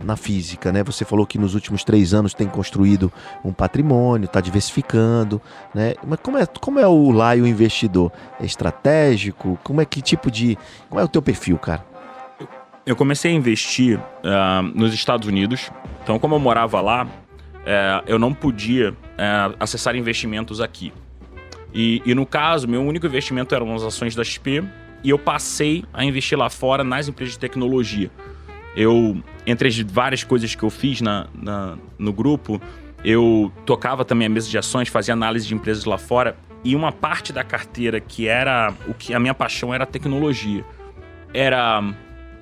na 0.04 0.16
física, 0.16 0.72
né? 0.72 0.82
Você 0.84 1.04
falou 1.04 1.26
que 1.26 1.38
nos 1.38 1.54
últimos 1.54 1.84
três 1.84 2.14
anos 2.14 2.34
tem 2.34 2.48
construído 2.48 3.12
um 3.44 3.52
patrimônio, 3.52 4.26
está 4.26 4.40
diversificando, 4.40 5.40
né? 5.74 5.94
Mas 6.06 6.18
como 6.20 6.38
é, 6.38 6.46
como 6.46 6.78
é 6.78 6.86
o 6.86 7.10
Laio 7.10 7.46
investidor? 7.46 8.12
É 8.40 8.44
estratégico? 8.44 9.58
Como 9.62 9.80
é 9.80 9.84
que 9.84 10.00
tipo 10.02 10.30
de... 10.30 10.56
Qual 10.88 11.00
é 11.00 11.04
o 11.04 11.08
teu 11.08 11.22
perfil, 11.22 11.58
cara? 11.58 11.84
Eu 12.84 12.96
comecei 12.96 13.30
a 13.30 13.34
investir 13.34 13.98
uh, 13.98 14.62
nos 14.74 14.92
Estados 14.92 15.28
Unidos. 15.28 15.70
Então, 16.02 16.18
como 16.18 16.34
eu 16.34 16.40
morava 16.40 16.80
lá, 16.80 17.04
uh, 17.04 17.08
eu 18.06 18.18
não 18.18 18.32
podia 18.32 18.90
uh, 18.90 19.56
acessar 19.60 19.94
investimentos 19.94 20.60
aqui. 20.60 20.92
E, 21.72 22.02
e, 22.04 22.14
no 22.14 22.26
caso, 22.26 22.66
meu 22.66 22.82
único 22.82 23.06
investimento 23.06 23.54
eram 23.54 23.74
as 23.74 23.82
ações 23.82 24.14
da 24.14 24.24
XP 24.24 24.64
e 25.04 25.10
eu 25.10 25.18
passei 25.18 25.84
a 25.92 26.04
investir 26.04 26.36
lá 26.36 26.50
fora 26.50 26.82
nas 26.82 27.08
empresas 27.08 27.34
de 27.34 27.38
tecnologia. 27.38 28.10
Eu, 28.76 29.20
entre 29.46 29.68
as 29.68 29.78
várias 29.78 30.22
coisas 30.22 30.54
que 30.54 30.62
eu 30.62 30.70
fiz 30.70 31.00
na, 31.00 31.26
na, 31.34 31.76
no 31.98 32.12
grupo, 32.12 32.60
eu 33.04 33.50
tocava 33.66 34.04
também 34.04 34.26
a 34.26 34.30
mesa 34.30 34.48
de 34.48 34.56
ações, 34.56 34.88
fazia 34.88 35.14
análise 35.14 35.46
de 35.46 35.54
empresas 35.54 35.84
lá 35.84 35.98
fora 35.98 36.36
e 36.62 36.76
uma 36.76 36.92
parte 36.92 37.32
da 37.32 37.42
carteira 37.42 38.00
que 38.00 38.28
era 38.28 38.72
o 38.86 38.94
que 38.94 39.14
a 39.14 39.18
minha 39.18 39.34
paixão 39.34 39.72
era 39.72 39.84
a 39.84 39.86
tecnologia. 39.86 40.64
Era 41.32 41.82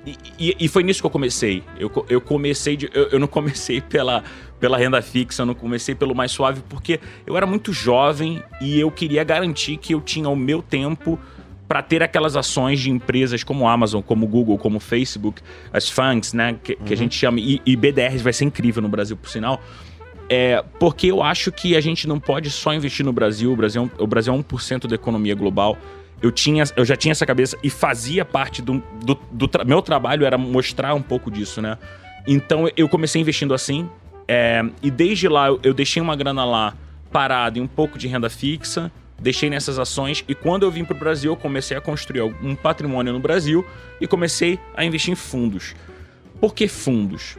e, 0.05 0.15
e, 0.39 0.55
e, 0.61 0.67
foi 0.67 0.83
nisso 0.83 1.01
que 1.01 1.05
eu 1.05 1.11
comecei. 1.11 1.63
Eu, 1.77 1.91
eu 2.09 2.21
comecei 2.21 2.75
de, 2.75 2.89
eu, 2.93 3.09
eu, 3.09 3.19
não 3.19 3.27
comecei 3.27 3.81
pela, 3.81 4.23
pela 4.59 4.77
renda 4.77 5.01
fixa, 5.01 5.41
eu 5.41 5.45
não 5.45 5.53
comecei 5.53 5.93
pelo 5.93 6.15
mais 6.15 6.31
suave, 6.31 6.61
porque 6.67 6.99
eu 7.25 7.35
era 7.35 7.45
muito 7.45 7.73
jovem 7.73 8.41
e 8.61 8.79
eu 8.79 8.89
queria 8.91 9.23
garantir 9.23 9.77
que 9.77 9.93
eu 9.93 10.01
tinha 10.01 10.29
o 10.29 10.35
meu 10.35 10.61
tempo 10.61 11.19
para 11.69 11.83
ter 11.83 12.01
aquelas 12.01 12.35
ações 12.35 12.79
de 12.79 12.89
empresas 12.89 13.43
como 13.43 13.67
Amazon, 13.67 14.01
como 14.01 14.25
Google, 14.25 14.57
como 14.57 14.79
Facebook, 14.79 15.39
as 15.71 15.87
funks, 15.87 16.33
né, 16.33 16.57
que, 16.63 16.73
uhum. 16.73 16.77
que 16.79 16.93
a 16.93 16.95
uhum. 16.95 16.97
gente 16.97 17.15
chama, 17.15 17.39
e, 17.39 17.61
e 17.63 17.75
BDRs 17.75 18.23
vai 18.23 18.33
ser 18.33 18.45
incrível 18.45 18.81
no 18.81 18.89
Brasil, 18.89 19.15
por 19.15 19.29
sinal. 19.29 19.61
É, 20.27 20.63
porque 20.79 21.07
eu 21.07 21.21
acho 21.21 21.51
que 21.51 21.75
a 21.75 21.81
gente 21.81 22.07
não 22.07 22.19
pode 22.19 22.49
só 22.49 22.73
investir 22.73 23.05
no 23.05 23.13
Brasil. 23.13 23.53
O 23.53 23.55
Brasil, 23.55 23.89
é 23.97 24.01
o 24.01 24.07
Brasil 24.07 24.33
é 24.33 24.37
1% 24.37 24.87
da 24.87 24.95
economia 24.95 25.35
global. 25.35 25.77
Eu, 26.21 26.31
tinha, 26.31 26.63
eu 26.75 26.83
já 26.83 26.95
tinha 26.95 27.11
essa 27.11 27.25
cabeça 27.25 27.55
e 27.63 27.69
fazia 27.69 28.25
parte 28.25 28.63
do, 28.63 28.83
do, 29.03 29.17
do 29.31 29.47
tra 29.47 29.63
meu 29.63 29.81
trabalho 29.81 30.25
era 30.25 30.37
mostrar 30.37 30.93
um 30.93 31.01
pouco 31.01 31.31
disso, 31.31 31.61
né? 31.61 31.77
Então 32.27 32.67
eu 32.75 32.89
comecei 32.89 33.21
investindo 33.21 33.53
assim. 33.53 33.89
É, 34.27 34.63
e 34.83 34.91
desde 34.91 35.27
lá 35.27 35.47
eu, 35.47 35.59
eu 35.63 35.73
deixei 35.73 36.01
uma 36.01 36.15
grana 36.15 36.45
lá 36.45 36.75
parada 37.11 37.57
e 37.57 37.61
um 37.61 37.67
pouco 37.67 37.97
de 37.97 38.07
renda 38.07 38.29
fixa 38.29 38.91
deixei 39.19 39.49
nessas 39.49 39.77
ações 39.77 40.23
e 40.27 40.35
quando 40.35 40.63
eu 40.63 40.71
vim 40.71 40.85
para 40.85 40.95
o 40.95 40.99
Brasil, 40.99 41.31
eu 41.31 41.37
comecei 41.37 41.75
a 41.75 41.81
construir 41.81 42.21
um 42.21 42.55
patrimônio 42.55 43.13
no 43.13 43.19
Brasil 43.19 43.65
e 43.99 44.07
comecei 44.07 44.59
a 44.75 44.83
investir 44.83 45.11
em 45.11 45.15
fundos. 45.15 45.75
Por 46.39 46.53
que 46.53 46.67
fundos? 46.67 47.37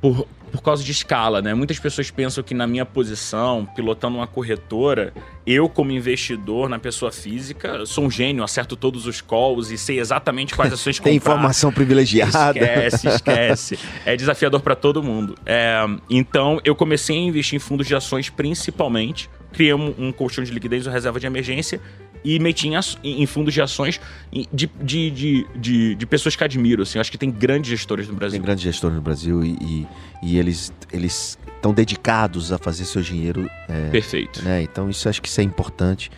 Por, 0.00 0.26
por 0.52 0.62
causa 0.62 0.84
de 0.84 0.92
escala, 0.92 1.40
né? 1.40 1.54
Muitas 1.54 1.78
pessoas 1.78 2.10
pensam 2.10 2.44
que 2.44 2.52
na 2.52 2.66
minha 2.66 2.84
posição, 2.84 3.66
pilotando 3.74 4.18
uma 4.18 4.26
corretora, 4.26 5.12
eu 5.46 5.68
como 5.68 5.90
investidor 5.92 6.68
na 6.68 6.78
pessoa 6.78 7.10
física, 7.10 7.86
sou 7.86 8.04
um 8.04 8.10
gênio, 8.10 8.44
acerto 8.44 8.76
todos 8.76 9.06
os 9.06 9.20
calls 9.22 9.70
e 9.70 9.78
sei 9.78 9.98
exatamente 9.98 10.54
quais 10.54 10.72
ações 10.72 10.98
comprar. 11.00 11.10
Tem 11.10 11.16
informação 11.16 11.72
privilegiada. 11.72 12.58
Esquece, 12.58 13.08
esquece. 13.08 13.78
é 14.04 14.14
desafiador 14.14 14.60
para 14.60 14.76
todo 14.76 15.02
mundo. 15.02 15.34
É, 15.46 15.84
então, 16.10 16.60
eu 16.64 16.74
comecei 16.74 17.16
a 17.16 17.20
investir 17.20 17.56
em 17.56 17.60
fundos 17.60 17.86
de 17.86 17.94
ações 17.94 18.28
principalmente, 18.28 19.30
criei 19.52 19.74
um, 19.74 19.94
um 19.98 20.12
colchão 20.12 20.42
de 20.42 20.50
liquidez, 20.50 20.86
uma 20.86 20.92
reserva 20.92 21.20
de 21.20 21.26
emergência 21.26 21.80
e 22.24 22.38
meti 22.38 22.68
em, 22.68 23.22
em, 23.22 23.26
fundos 23.26 23.52
de 23.52 23.60
ações 23.60 24.00
de, 24.32 24.70
de, 24.80 25.10
de, 25.10 25.46
de, 25.56 25.94
de 25.94 26.06
pessoas 26.06 26.36
que 26.36 26.44
admiro. 26.44 26.82
Assim. 26.82 26.98
Eu 26.98 27.00
acho 27.00 27.10
que 27.10 27.18
tem 27.18 27.30
grandes 27.30 27.70
gestores 27.70 28.08
no 28.08 28.14
Brasil. 28.14 28.38
Tem 28.38 28.44
grandes 28.44 28.62
gestores 28.62 28.96
no 28.96 29.02
Brasil 29.02 29.44
e, 29.44 29.56
e, 29.60 29.86
e 30.22 30.38
eles 30.38 30.72
eles 30.92 31.38
estão 31.54 31.72
dedicados 31.72 32.52
a 32.52 32.58
fazer 32.58 32.84
seu 32.84 33.02
dinheiro. 33.02 33.48
É, 33.68 33.90
Perfeito. 33.90 34.42
Né? 34.42 34.62
Então 34.62 34.88
isso 34.88 35.08
acho 35.08 35.20
que 35.20 35.28
isso 35.28 35.40
é 35.40 35.44
importante. 35.44 36.10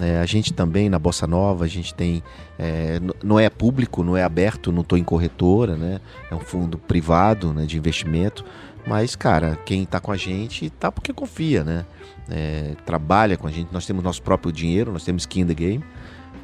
É, 0.00 0.18
a 0.18 0.26
gente 0.26 0.52
também 0.52 0.88
na 0.88 0.98
Bossa 0.98 1.26
Nova, 1.26 1.64
a 1.64 1.68
gente 1.68 1.94
tem. 1.94 2.22
É, 2.58 2.98
não 3.22 3.38
é 3.38 3.48
público, 3.50 4.02
não 4.02 4.16
é 4.16 4.22
aberto, 4.22 4.72
não 4.72 4.82
estou 4.82 4.96
em 4.96 5.04
corretora, 5.04 5.76
né? 5.76 6.00
É 6.30 6.34
um 6.34 6.40
fundo 6.40 6.78
privado 6.78 7.52
né, 7.52 7.66
de 7.66 7.76
investimento. 7.76 8.44
Mas, 8.86 9.14
cara, 9.14 9.56
quem 9.64 9.84
está 9.84 10.00
com 10.00 10.10
a 10.10 10.16
gente 10.16 10.66
está 10.66 10.90
porque 10.90 11.12
confia, 11.12 11.62
né? 11.62 11.84
É, 12.30 12.74
trabalha 12.84 13.36
com 13.36 13.46
a 13.46 13.50
gente. 13.50 13.72
Nós 13.72 13.86
temos 13.86 14.02
nosso 14.02 14.22
próprio 14.22 14.52
dinheiro, 14.52 14.92
nós 14.92 15.04
temos 15.04 15.22
skin 15.22 15.40
in 15.40 15.46
the 15.46 15.54
game. 15.54 15.84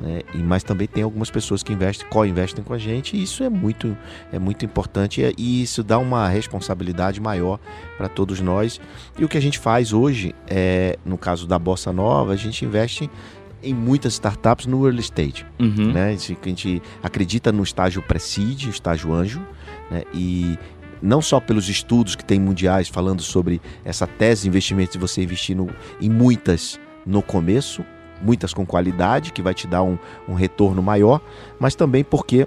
Né? 0.00 0.20
E, 0.35 0.38
mas 0.38 0.62
também 0.62 0.87
tem 0.87 1.02
algumas 1.02 1.30
pessoas 1.30 1.62
que 1.62 1.73
investem, 1.73 2.08
co-investem 2.08 2.62
com 2.64 2.73
a 2.73 2.78
gente, 2.78 3.16
e 3.16 3.23
isso 3.23 3.42
é 3.42 3.49
muito, 3.49 3.97
é 4.32 4.38
muito 4.38 4.64
importante 4.64 5.23
e 5.37 5.62
isso 5.62 5.82
dá 5.82 5.99
uma 5.99 6.28
responsabilidade 6.28 7.20
maior 7.20 7.58
para 7.97 8.08
todos 8.08 8.40
nós. 8.40 8.80
E 9.18 9.25
o 9.25 9.28
que 9.28 9.37
a 9.37 9.42
gente 9.42 9.58
faz 9.58 9.92
hoje, 9.92 10.35
é, 10.47 10.99
no 11.04 11.18
caso 11.18 11.47
da 11.47 11.58
Bossa 11.58 11.92
Nova, 11.92 12.32
a 12.32 12.37
gente 12.37 12.64
investe 12.64 13.11
em 13.61 13.75
muitas 13.75 14.12
startups 14.14 14.66
no 14.66 14.87
early 14.87 15.00
stage. 15.00 15.44
Uhum. 15.58 15.92
Né? 15.92 16.11
A 16.11 16.47
gente 16.47 16.80
acredita 17.02 17.50
no 17.50 17.62
estágio 17.62 18.00
pre-seed, 18.02 18.68
estágio 18.68 19.12
anjo, 19.12 19.44
né? 19.90 20.04
e 20.14 20.56
não 21.02 21.21
só 21.23 21.40
pelos 21.40 21.69
estudos 21.69 22.14
que 22.14 22.25
tem 22.25 22.40
mundiais 22.40 22.88
falando 22.88 23.23
sobre 23.23 23.61
essa 23.85 24.07
tese 24.07 24.43
de 24.43 24.49
investimento 24.49 24.93
de 24.93 24.99
você 24.99 25.23
investir 25.23 25.57
no, 25.57 25.69
em 26.00 26.11
muitas 26.11 26.78
no 27.07 27.23
começo, 27.23 27.85
muitas 28.21 28.52
com 28.52 28.67
qualidade, 28.67 29.33
que 29.33 29.40
vai 29.43 29.55
te 29.55 29.67
dar 29.67 29.83
um, 29.83 29.99
um 30.28 30.35
retorno 30.35 30.83
maior, 30.83 31.21
mas 31.59 31.75
também 31.75 32.05
porque, 32.05 32.47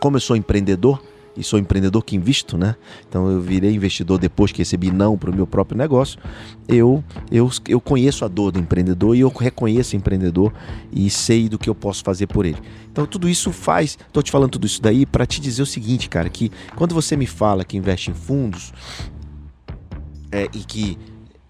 como 0.00 0.16
eu 0.16 0.20
sou 0.20 0.36
empreendedor, 0.36 1.00
e 1.36 1.42
sou 1.42 1.58
empreendedor 1.58 2.04
que 2.04 2.16
invisto, 2.16 2.56
né? 2.56 2.76
Então 3.08 3.30
eu 3.30 3.40
virei 3.40 3.74
investidor 3.74 4.18
depois 4.18 4.52
que 4.52 4.58
recebi 4.58 4.90
não 4.90 5.18
para 5.18 5.30
o 5.30 5.34
meu 5.34 5.46
próprio 5.46 5.76
negócio. 5.76 6.18
Eu, 6.68 7.02
eu, 7.30 7.50
eu 7.68 7.80
conheço 7.80 8.24
a 8.24 8.28
dor 8.28 8.52
do 8.52 8.58
empreendedor 8.58 9.16
e 9.16 9.20
eu 9.20 9.28
reconheço 9.28 9.94
o 9.94 9.98
empreendedor 9.98 10.52
e 10.92 11.08
sei 11.10 11.48
do 11.48 11.58
que 11.58 11.68
eu 11.68 11.74
posso 11.74 12.02
fazer 12.04 12.26
por 12.26 12.46
ele. 12.46 12.58
Então 12.90 13.06
tudo 13.06 13.28
isso 13.28 13.52
faz. 13.52 13.98
Estou 14.06 14.22
te 14.22 14.30
falando 14.30 14.50
tudo 14.50 14.66
isso 14.66 14.80
daí 14.80 15.04
para 15.04 15.26
te 15.26 15.40
dizer 15.40 15.62
o 15.62 15.66
seguinte, 15.66 16.08
cara, 16.08 16.28
que 16.28 16.50
quando 16.76 16.94
você 16.94 17.16
me 17.16 17.26
fala 17.26 17.64
que 17.64 17.76
investe 17.76 18.10
em 18.10 18.14
fundos 18.14 18.72
é, 20.30 20.44
e 20.52 20.58
que 20.58 20.98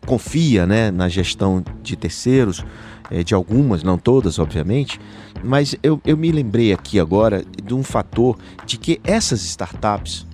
confia 0.05 0.67
né, 0.67 0.91
na 0.91 1.09
gestão 1.09 1.64
de 1.83 1.97
terceiros, 1.97 2.64
é, 3.11 3.23
de 3.23 3.34
algumas, 3.34 3.82
não 3.82 3.99
todas, 3.99 4.38
obviamente, 4.38 5.00
mas 5.42 5.76
eu, 5.82 6.00
eu 6.04 6.16
me 6.16 6.30
lembrei 6.32 6.73
aqui 6.73 6.99
agora 6.99 7.44
de 7.62 7.75
um 7.75 7.82
fator 7.82 8.38
de 8.64 8.78
que 8.78 9.00
essas 9.04 9.44
startups, 9.44 10.26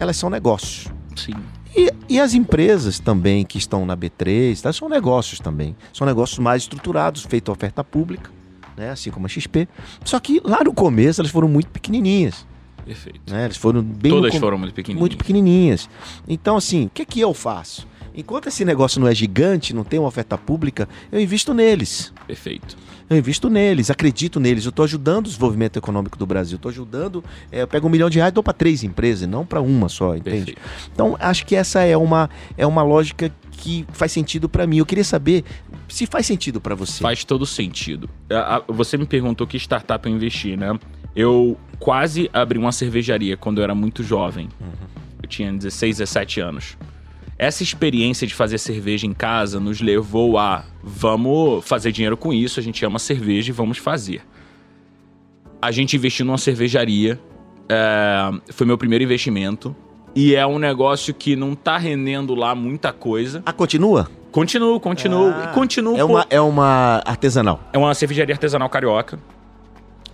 elas 0.00 0.16
são 0.16 0.30
negócios. 0.30 0.86
Sim. 1.16 1.34
E, 1.76 1.92
e, 2.08 2.18
as 2.18 2.34
empresas 2.34 2.98
também 2.98 3.44
que 3.44 3.58
estão 3.58 3.84
na 3.84 3.96
B3, 3.96 4.60
tá, 4.60 4.72
são 4.72 4.88
negócios 4.88 5.38
também. 5.38 5.76
São 5.92 6.06
negócios 6.06 6.38
mais 6.38 6.62
estruturados, 6.62 7.22
feito 7.22 7.52
oferta 7.52 7.84
pública, 7.84 8.30
né, 8.76 8.90
assim 8.90 9.10
como 9.10 9.26
a 9.26 9.28
XP. 9.28 9.68
Só 10.04 10.18
que 10.18 10.40
lá 10.42 10.64
no 10.64 10.72
começo 10.72 11.20
elas 11.20 11.30
foram 11.30 11.48
muito 11.48 11.68
pequenininhas. 11.68 12.46
Perfeito. 12.84 13.20
Né, 13.30 13.44
elas 13.44 13.56
foram 13.56 13.82
bem 13.82 14.10
Todas 14.10 14.32
com... 14.32 14.40
foram 14.40 14.58
muito 14.58 14.74
pequenininhas. 14.74 15.00
Muito 15.00 15.18
pequenininhas. 15.18 15.90
Então, 16.26 16.56
assim, 16.56 16.86
o 16.86 16.90
que, 16.90 17.04
que 17.04 17.20
eu 17.20 17.34
faço? 17.34 17.86
Enquanto 18.18 18.48
esse 18.48 18.64
negócio 18.64 19.00
não 19.00 19.06
é 19.06 19.14
gigante, 19.14 19.72
não 19.72 19.84
tem 19.84 19.96
uma 19.96 20.08
oferta 20.08 20.36
pública, 20.36 20.88
eu 21.12 21.20
invisto 21.20 21.54
neles. 21.54 22.12
Perfeito. 22.26 22.76
Eu 23.08 23.16
invisto 23.16 23.48
neles, 23.48 23.92
acredito 23.92 24.40
neles. 24.40 24.64
Eu 24.64 24.70
estou 24.70 24.84
ajudando 24.84 25.26
o 25.26 25.28
desenvolvimento 25.28 25.76
econômico 25.76 26.18
do 26.18 26.26
Brasil. 26.26 26.56
Estou 26.56 26.68
ajudando. 26.68 27.22
É, 27.52 27.62
eu 27.62 27.68
pego 27.68 27.86
um 27.86 27.90
milhão 27.90 28.10
de 28.10 28.18
reais 28.18 28.32
e 28.32 28.34
dou 28.34 28.42
para 28.42 28.52
três 28.52 28.82
empresas, 28.82 29.28
não 29.28 29.46
para 29.46 29.60
uma 29.60 29.88
só, 29.88 30.16
entende? 30.16 30.54
Perfeito. 30.54 30.60
Então, 30.92 31.16
acho 31.20 31.46
que 31.46 31.54
essa 31.54 31.84
é 31.84 31.96
uma, 31.96 32.28
é 32.56 32.66
uma 32.66 32.82
lógica 32.82 33.32
que 33.52 33.86
faz 33.92 34.10
sentido 34.10 34.48
para 34.48 34.66
mim. 34.66 34.78
Eu 34.78 34.86
queria 34.86 35.04
saber 35.04 35.44
se 35.88 36.04
faz 36.04 36.26
sentido 36.26 36.60
para 36.60 36.74
você. 36.74 37.00
Faz 37.00 37.22
todo 37.22 37.46
sentido. 37.46 38.10
Você 38.66 38.98
me 38.98 39.06
perguntou 39.06 39.46
que 39.46 39.56
startup 39.56 40.08
eu 40.08 40.12
investi, 40.12 40.56
né? 40.56 40.76
Eu 41.14 41.56
quase 41.78 42.28
abri 42.32 42.58
uma 42.58 42.72
cervejaria 42.72 43.36
quando 43.36 43.58
eu 43.58 43.64
era 43.64 43.76
muito 43.76 44.02
jovem. 44.02 44.48
Uhum. 44.60 44.88
Eu 45.22 45.28
tinha 45.28 45.52
16, 45.52 45.98
17 45.98 46.40
anos. 46.40 46.76
Essa 47.38 47.62
experiência 47.62 48.26
de 48.26 48.34
fazer 48.34 48.58
cerveja 48.58 49.06
em 49.06 49.12
casa 49.12 49.60
nos 49.60 49.80
levou 49.80 50.36
a 50.36 50.64
vamos 50.82 51.64
fazer 51.64 51.92
dinheiro 51.92 52.16
com 52.16 52.32
isso, 52.32 52.58
a 52.58 52.62
gente 52.62 52.84
ama 52.84 52.98
cerveja 52.98 53.50
e 53.50 53.52
vamos 53.52 53.78
fazer. 53.78 54.22
A 55.62 55.70
gente 55.70 55.94
investiu 55.94 56.26
numa 56.26 56.38
cervejaria, 56.38 57.20
é, 57.68 58.52
foi 58.52 58.66
meu 58.66 58.76
primeiro 58.76 59.04
investimento. 59.04 59.74
E 60.16 60.34
é 60.34 60.44
um 60.44 60.58
negócio 60.58 61.14
que 61.14 61.36
não 61.36 61.54
tá 61.54 61.78
rendendo 61.78 62.34
lá 62.34 62.54
muita 62.56 62.92
coisa. 62.92 63.40
Ah, 63.46 63.52
continua? 63.52 64.10
Continuo, 64.32 64.80
continuo. 64.80 65.28
Ah, 65.28 65.48
continuo. 65.54 65.96
É 65.96 66.02
uma, 66.02 66.26
é 66.28 66.40
uma 66.40 67.02
artesanal. 67.04 67.60
É 67.72 67.78
uma 67.78 67.94
cervejaria 67.94 68.34
artesanal 68.34 68.68
carioca. 68.68 69.18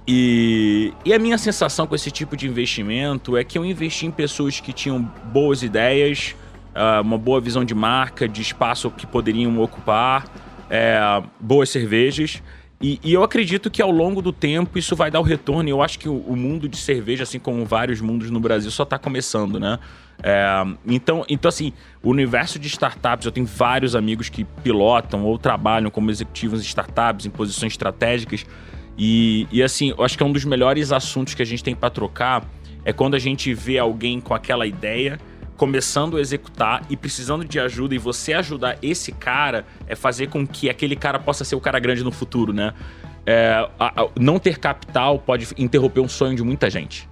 E, 0.06 0.92
e 1.06 1.14
a 1.14 1.18
minha 1.18 1.38
sensação 1.38 1.86
com 1.86 1.94
esse 1.94 2.10
tipo 2.10 2.36
de 2.36 2.46
investimento 2.46 3.34
é 3.34 3.44
que 3.44 3.56
eu 3.56 3.64
investi 3.64 4.04
em 4.04 4.10
pessoas 4.10 4.60
que 4.60 4.74
tinham 4.74 5.00
boas 5.32 5.62
ideias, 5.62 6.36
uma 7.02 7.18
boa 7.18 7.40
visão 7.40 7.64
de 7.64 7.74
marca, 7.74 8.28
de 8.28 8.42
espaço 8.42 8.90
que 8.90 9.06
poderiam 9.06 9.58
ocupar, 9.60 10.24
é, 10.68 10.98
boas 11.38 11.70
cervejas. 11.70 12.42
E, 12.80 12.98
e, 13.02 13.14
eu 13.14 13.22
acredito 13.22 13.70
que 13.70 13.80
ao 13.80 13.90
longo 13.90 14.20
do 14.20 14.32
tempo 14.32 14.78
isso 14.78 14.94
vai 14.94 15.10
dar 15.10 15.20
o 15.20 15.22
retorno. 15.22 15.68
Eu 15.68 15.80
acho 15.80 15.98
que 15.98 16.08
o, 16.08 16.16
o 16.18 16.36
mundo 16.36 16.68
de 16.68 16.76
cerveja, 16.76 17.22
assim 17.22 17.38
como 17.38 17.64
vários 17.64 18.00
mundos 18.00 18.30
no 18.30 18.40
Brasil, 18.40 18.70
só 18.70 18.82
está 18.82 18.98
começando, 18.98 19.58
né? 19.58 19.78
É, 20.22 20.64
então, 20.86 21.24
então, 21.28 21.48
assim, 21.48 21.72
o 22.02 22.10
universo 22.10 22.58
de 22.58 22.68
startups, 22.68 23.26
eu 23.26 23.32
tenho 23.32 23.46
vários 23.46 23.96
amigos 23.96 24.28
que 24.28 24.44
pilotam 24.44 25.24
ou 25.24 25.38
trabalham 25.38 25.90
como 25.90 26.10
executivos 26.10 26.62
de 26.62 26.68
startups 26.68 27.26
em 27.26 27.30
posições 27.30 27.72
estratégicas. 27.72 28.44
E, 28.98 29.46
e 29.50 29.62
assim, 29.62 29.90
eu 29.96 30.04
acho 30.04 30.16
que 30.16 30.22
é 30.22 30.26
um 30.26 30.32
dos 30.32 30.44
melhores 30.44 30.92
assuntos 30.92 31.34
que 31.34 31.42
a 31.42 31.46
gente 31.46 31.64
tem 31.64 31.74
para 31.74 31.90
trocar 31.90 32.44
é 32.84 32.92
quando 32.92 33.14
a 33.14 33.18
gente 33.18 33.52
vê 33.54 33.78
alguém 33.78 34.20
com 34.20 34.34
aquela 34.34 34.66
ideia 34.66 35.18
começando 35.56 36.16
a 36.16 36.20
executar 36.20 36.84
e 36.90 36.96
precisando 36.96 37.44
de 37.44 37.60
ajuda 37.60 37.94
e 37.94 37.98
você 37.98 38.32
ajudar 38.32 38.78
esse 38.82 39.12
cara 39.12 39.66
é 39.86 39.94
fazer 39.94 40.28
com 40.28 40.46
que 40.46 40.68
aquele 40.68 40.96
cara 40.96 41.18
possa 41.18 41.44
ser 41.44 41.54
o 41.54 41.60
cara 41.60 41.78
grande 41.78 42.02
no 42.02 42.10
futuro, 42.10 42.52
né? 42.52 42.74
É, 43.26 43.68
a, 43.78 44.02
a, 44.02 44.08
não 44.18 44.38
ter 44.38 44.58
capital 44.58 45.18
pode 45.18 45.48
interromper 45.56 46.00
um 46.00 46.08
sonho 46.08 46.36
de 46.36 46.42
muita 46.42 46.68
gente. 46.68 47.08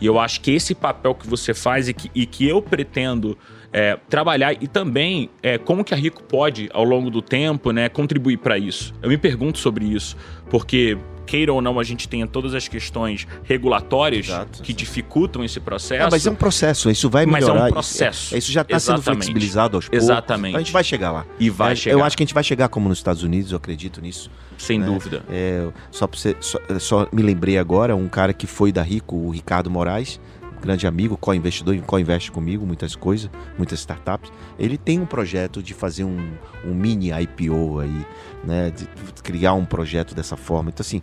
E 0.00 0.06
eu 0.06 0.18
acho 0.18 0.40
que 0.40 0.52
esse 0.52 0.74
papel 0.74 1.14
que 1.14 1.26
você 1.26 1.52
faz 1.52 1.88
e 1.88 1.94
que, 1.94 2.10
e 2.14 2.26
que 2.26 2.46
eu 2.46 2.62
pretendo 2.62 3.36
é, 3.72 3.98
trabalhar 4.08 4.52
e 4.52 4.68
também 4.68 5.28
é, 5.42 5.58
como 5.58 5.84
que 5.84 5.92
a 5.92 5.96
Rico 5.96 6.22
pode, 6.22 6.68
ao 6.72 6.84
longo 6.84 7.10
do 7.10 7.20
tempo, 7.20 7.72
né, 7.72 7.88
contribuir 7.88 8.38
para 8.38 8.56
isso. 8.56 8.94
Eu 9.02 9.08
me 9.08 9.18
pergunto 9.18 9.58
sobre 9.58 9.84
isso, 9.84 10.16
porque 10.50 10.96
queira 11.28 11.52
ou 11.52 11.60
não, 11.60 11.78
a 11.78 11.84
gente 11.84 12.08
tenha 12.08 12.26
todas 12.26 12.54
as 12.54 12.66
questões 12.66 13.28
regulatórias 13.44 14.28
Exato, 14.28 14.62
que 14.62 14.72
dificultam 14.72 15.44
esse 15.44 15.60
processo. 15.60 16.06
Ah, 16.06 16.08
mas 16.10 16.26
é 16.26 16.30
um 16.30 16.34
processo, 16.34 16.90
isso 16.90 17.10
vai 17.10 17.26
melhorar. 17.26 17.54
Mas 17.54 17.62
é 17.62 17.66
um 17.66 17.72
processo. 17.72 18.36
Isso, 18.36 18.50
já 18.50 18.62
está 18.62 18.80
sendo 18.80 19.02
flexibilizado 19.02 19.76
aos 19.76 19.86
poucos. 19.86 20.04
Exatamente. 20.04 20.56
A 20.56 20.58
gente 20.60 20.72
vai 20.72 20.82
chegar 20.82 21.12
lá. 21.12 21.26
E 21.38 21.50
vai 21.50 21.72
é, 21.72 21.76
chegar. 21.76 21.96
Eu 21.96 22.02
acho 22.02 22.16
que 22.16 22.22
a 22.22 22.26
gente 22.26 22.34
vai 22.34 22.42
chegar 22.42 22.68
como 22.70 22.88
nos 22.88 22.98
Estados 22.98 23.22
Unidos, 23.22 23.52
eu 23.52 23.58
acredito 23.58 24.00
nisso. 24.00 24.30
Sem 24.56 24.78
né? 24.78 24.86
dúvida. 24.86 25.22
É, 25.30 25.68
só, 25.90 26.06
você, 26.06 26.34
só, 26.40 26.58
só 26.80 27.08
me 27.12 27.22
lembrei 27.22 27.58
agora, 27.58 27.94
um 27.94 28.08
cara 28.08 28.32
que 28.32 28.46
foi 28.46 28.72
da 28.72 28.82
Rico, 28.82 29.14
o 29.14 29.30
Ricardo 29.30 29.70
Moraes, 29.70 30.18
grande 30.60 30.86
amigo, 30.86 31.16
co-investidor, 31.16 31.78
co-investe 31.82 32.30
comigo 32.30 32.66
muitas 32.66 32.94
coisas, 32.94 33.30
muitas 33.56 33.80
startups. 33.80 34.32
Ele 34.58 34.76
tem 34.76 35.00
um 35.00 35.06
projeto 35.06 35.62
de 35.62 35.74
fazer 35.74 36.04
um, 36.04 36.32
um 36.64 36.74
mini 36.74 37.10
IPO 37.10 37.80
aí, 37.80 38.06
né? 38.44 38.70
De 38.70 38.86
criar 39.22 39.54
um 39.54 39.64
projeto 39.64 40.14
dessa 40.14 40.36
forma. 40.36 40.70
Então, 40.70 40.82
assim, 40.82 41.02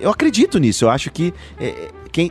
eu 0.00 0.10
acredito 0.10 0.58
nisso. 0.58 0.84
Eu 0.84 0.90
acho 0.90 1.10
que 1.10 1.34
é, 1.58 1.68
é 1.68 1.90
quem. 2.10 2.30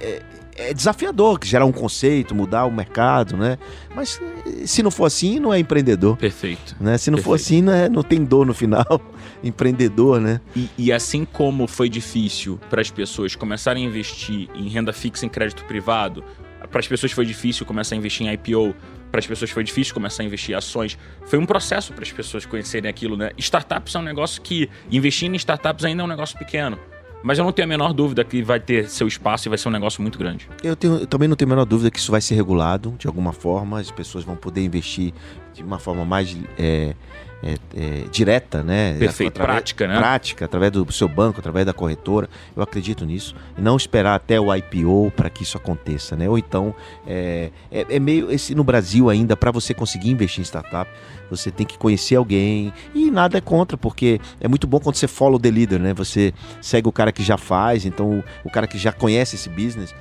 É, 0.00 0.22
é 0.56 0.72
desafiador 0.74 1.38
gerar 1.42 1.64
um 1.64 1.72
conceito, 1.72 2.34
mudar 2.34 2.64
o 2.64 2.70
mercado, 2.70 3.36
né? 3.36 3.58
Mas 3.94 4.20
se 4.64 4.82
não 4.82 4.90
for 4.90 5.06
assim, 5.06 5.38
não 5.38 5.52
é 5.52 5.58
empreendedor. 5.58 6.16
Perfeito. 6.16 6.76
Né? 6.80 6.98
Se 6.98 7.10
não 7.10 7.16
Perfeito. 7.16 7.24
for 7.24 7.34
assim, 7.34 7.62
não, 7.62 7.72
é, 7.72 7.88
não 7.88 8.02
tem 8.02 8.24
dor 8.24 8.46
no 8.46 8.54
final. 8.54 9.00
empreendedor, 9.42 10.20
né? 10.20 10.40
E, 10.54 10.68
e 10.78 10.92
assim 10.92 11.24
como 11.24 11.66
foi 11.66 11.88
difícil 11.88 12.60
para 12.70 12.80
as 12.80 12.90
pessoas 12.90 13.34
começarem 13.34 13.84
a 13.84 13.88
investir 13.88 14.48
em 14.54 14.68
renda 14.68 14.92
fixa 14.92 15.26
em 15.26 15.28
crédito 15.28 15.64
privado, 15.64 16.22
para 16.70 16.80
as 16.80 16.86
pessoas 16.86 17.12
foi 17.12 17.26
difícil 17.26 17.66
começar 17.66 17.94
a 17.94 17.98
investir 17.98 18.26
em 18.26 18.32
IPO, 18.32 18.74
para 19.10 19.18
as 19.18 19.26
pessoas 19.26 19.50
foi 19.50 19.62
difícil 19.62 19.92
começar 19.92 20.22
a 20.22 20.26
investir 20.26 20.54
em 20.54 20.58
ações. 20.58 20.98
Foi 21.26 21.38
um 21.38 21.44
processo 21.44 21.92
para 21.92 22.02
as 22.02 22.12
pessoas 22.12 22.46
conhecerem 22.46 22.88
aquilo, 22.88 23.16
né? 23.16 23.30
Startups 23.36 23.94
é 23.94 23.98
um 23.98 24.02
negócio 24.02 24.40
que 24.40 24.70
investir 24.90 25.28
em 25.28 25.36
startups 25.36 25.84
ainda 25.84 26.02
é 26.02 26.04
um 26.04 26.08
negócio 26.08 26.38
pequeno. 26.38 26.78
Mas 27.22 27.38
eu 27.38 27.44
não 27.44 27.52
tenho 27.52 27.66
a 27.66 27.68
menor 27.68 27.92
dúvida 27.92 28.24
que 28.24 28.42
vai 28.42 28.58
ter 28.58 28.88
seu 28.88 29.06
espaço 29.06 29.46
e 29.46 29.48
vai 29.48 29.58
ser 29.58 29.68
um 29.68 29.72
negócio 29.72 30.02
muito 30.02 30.18
grande. 30.18 30.48
Eu, 30.62 30.74
tenho, 30.74 30.98
eu 30.98 31.06
também 31.06 31.28
não 31.28 31.36
tenho 31.36 31.48
a 31.50 31.54
menor 31.54 31.64
dúvida 31.64 31.90
que 31.90 31.98
isso 31.98 32.10
vai 32.10 32.20
ser 32.20 32.34
regulado 32.34 32.94
de 32.98 33.06
alguma 33.06 33.32
forma. 33.32 33.78
As 33.78 33.90
pessoas 33.90 34.24
vão 34.24 34.36
poder 34.36 34.64
investir 34.64 35.12
de 35.54 35.62
uma 35.62 35.78
forma 35.78 36.04
mais 36.04 36.36
é, 36.58 36.94
é, 37.42 37.56
é, 37.76 38.04
direta, 38.10 38.62
né? 38.62 38.94
Perfeito, 38.98 39.30
através, 39.30 39.56
prática, 39.56 39.88
né? 39.88 39.98
Prática, 39.98 40.44
através 40.44 40.72
do 40.72 40.92
seu 40.92 41.08
banco, 41.08 41.40
através 41.40 41.66
da 41.66 41.72
corretora. 41.72 42.28
Eu 42.56 42.62
acredito 42.62 43.04
nisso. 43.04 43.34
E 43.58 43.60
não 43.60 43.76
esperar 43.76 44.14
até 44.14 44.40
o 44.40 44.54
IPO 44.54 45.12
para 45.16 45.28
que 45.28 45.42
isso 45.42 45.56
aconteça, 45.56 46.14
né? 46.14 46.28
Ou 46.28 46.38
então, 46.38 46.74
é, 47.06 47.50
é, 47.70 47.86
é 47.96 47.98
meio. 47.98 48.30
Esse, 48.30 48.54
no 48.54 48.62
Brasil 48.62 49.10
ainda, 49.10 49.36
para 49.36 49.50
você 49.50 49.74
conseguir 49.74 50.10
investir 50.10 50.40
em 50.40 50.44
startup, 50.44 50.88
você 51.28 51.50
tem 51.50 51.66
que 51.66 51.76
conhecer 51.76 52.16
alguém. 52.16 52.72
E 52.94 53.10
nada 53.10 53.38
é 53.38 53.40
contra, 53.40 53.76
porque 53.76 54.20
é 54.40 54.46
muito 54.46 54.66
bom 54.66 54.78
quando 54.78 54.96
você 54.96 55.08
follow 55.08 55.38
the 55.38 55.50
leader, 55.50 55.80
né? 55.80 55.92
Você 55.94 56.32
segue 56.60 56.88
o 56.88 56.92
cara 56.92 57.10
que 57.10 57.22
já 57.22 57.36
faz, 57.36 57.84
então 57.84 58.18
o, 58.18 58.24
o 58.44 58.50
cara 58.50 58.66
que 58.66 58.78
já 58.78 58.92
conhece 58.92 59.34
esse 59.36 59.48
business, 59.48 59.94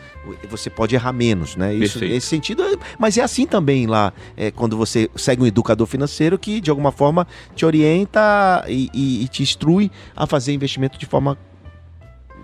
você 0.49 0.69
pode 0.69 0.93
errar 0.93 1.13
menos, 1.13 1.55
né? 1.55 1.73
Isso, 1.73 1.93
Perfeito. 1.93 2.13
nesse 2.13 2.27
sentido, 2.27 2.63
mas 2.99 3.17
é 3.17 3.23
assim 3.23 3.45
também 3.45 3.87
lá, 3.87 4.13
é, 4.37 4.51
quando 4.51 4.77
você 4.77 5.09
segue 5.15 5.41
um 5.41 5.45
educador 5.45 5.87
financeiro 5.87 6.37
que 6.37 6.61
de 6.61 6.69
alguma 6.69 6.91
forma 6.91 7.25
te 7.55 7.65
orienta 7.65 8.63
e, 8.67 8.89
e, 8.93 9.23
e 9.23 9.27
te 9.27 9.43
instrui 9.43 9.91
a 10.15 10.25
fazer 10.25 10.53
investimento 10.53 10.97
de 10.97 11.05
forma 11.05 11.37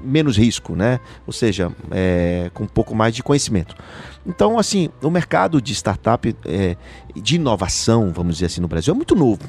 menos 0.04 0.38
risco, 0.38 0.76
né? 0.76 1.00
Ou 1.26 1.34
seja, 1.34 1.72
é, 1.92 2.52
com 2.54 2.64
um 2.64 2.68
pouco 2.68 2.96
mais 2.96 3.16
de 3.16 3.24
conhecimento. 3.24 3.76
Então, 4.26 4.60
assim, 4.60 4.90
o 5.02 5.10
mercado 5.10 5.62
de 5.62 5.74
startup, 5.74 6.36
é, 6.46 6.76
de 7.16 7.36
inovação, 7.36 8.12
vamos 8.14 8.36
dizer 8.36 8.48
assim, 8.48 8.62
no 8.62 8.68
Brasil, 8.68 8.94
é 8.94 8.96
muito 8.96 9.16
novo. 9.16 9.48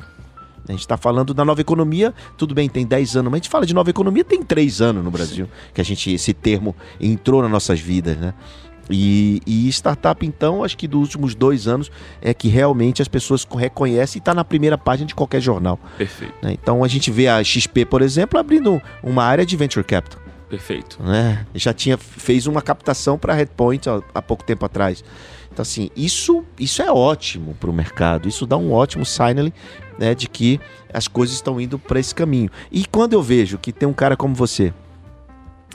A 0.69 0.73
gente 0.73 0.83
está 0.83 0.99
falando 0.99 1.33
da 1.33 1.45
nova 1.45 1.61
economia, 1.61 2.13
tudo 2.37 2.55
bem, 2.55 2.69
tem 2.69 2.87
10 2.87 3.17
anos, 3.17 3.31
mas 3.31 3.39
a 3.39 3.43
gente 3.43 3.49
fala 3.49 3.65
de 3.65 3.73
nova 3.73 3.89
economia 3.89 4.23
tem 4.23 4.43
3 4.43 4.83
anos 4.83 5.03
no 5.03 5.11
Brasil, 5.11 5.49
que 5.73 5.81
a 5.81 5.85
gente, 5.85 6.13
esse 6.13 6.35
termo 6.35 6.77
entrou 7.01 7.41
nas 7.41 7.51
nossas 7.51 7.81
vidas, 7.81 8.19
né? 8.19 8.35
E, 8.91 9.41
e, 9.47 9.69
startup, 9.69 10.25
então, 10.27 10.65
acho 10.65 10.77
que 10.77 10.89
dos 10.89 11.01
últimos 11.01 11.35
dois 11.35 11.67
anos 11.69 11.91
é 12.21 12.33
que 12.33 12.49
realmente 12.49 13.03
as 13.03 13.09
pessoas 13.09 13.47
reconhecem 13.51 14.19
e 14.19 14.21
está 14.21 14.35
na 14.35 14.45
primeira 14.45 14.79
página 14.79 15.07
de 15.07 15.15
qualquer 15.15 15.41
jornal. 15.41 15.79
Perfeito. 15.97 16.35
Né? 16.43 16.53
Então 16.53 16.83
a 16.83 16.89
gente 16.89 17.11
vê 17.11 17.29
a 17.29 17.43
XP, 17.43 17.85
por 17.85 18.03
exemplo, 18.03 18.39
abrindo 18.39 18.81
uma 19.03 19.25
área 19.25 19.45
de 19.45 19.57
venture 19.57 19.85
capital. 19.85 20.21
Perfeito. 20.49 21.03
Né? 21.03 21.47
Já 21.55 21.75
tinha 21.75 21.99
fez 21.99 22.47
uma 22.47 22.63
captação 22.63 23.19
para 23.19 23.35
Redpoint 23.35 23.89
há, 23.89 24.01
há 24.15 24.23
pouco 24.23 24.43
tempo 24.45 24.65
atrás. 24.65 25.05
Então, 25.53 25.63
assim, 25.63 25.91
isso, 25.97 26.45
isso 26.59 26.81
é 26.81 26.91
ótimo 26.91 27.55
para 27.59 27.69
o 27.69 27.73
mercado. 27.73 28.29
Isso 28.29 28.47
dá 28.47 28.57
um 28.57 28.73
ótimo 28.73 29.05
signaling 29.05 29.53
né, 29.99 30.15
de 30.15 30.29
que 30.29 30.61
as 30.93 31.09
coisas 31.09 31.35
estão 31.35 31.61
indo 31.61 31.79
para 31.79 31.99
esse 31.99 32.15
caminho. 32.15 32.49
E 32.71 32.87
quando 32.87 33.13
eu 33.13 33.23
vejo 33.23 33.59
que 33.59 33.73
tem 33.73 33.89
um 33.89 33.93
cara 33.93 34.17
como 34.17 34.35
você 34.35 34.73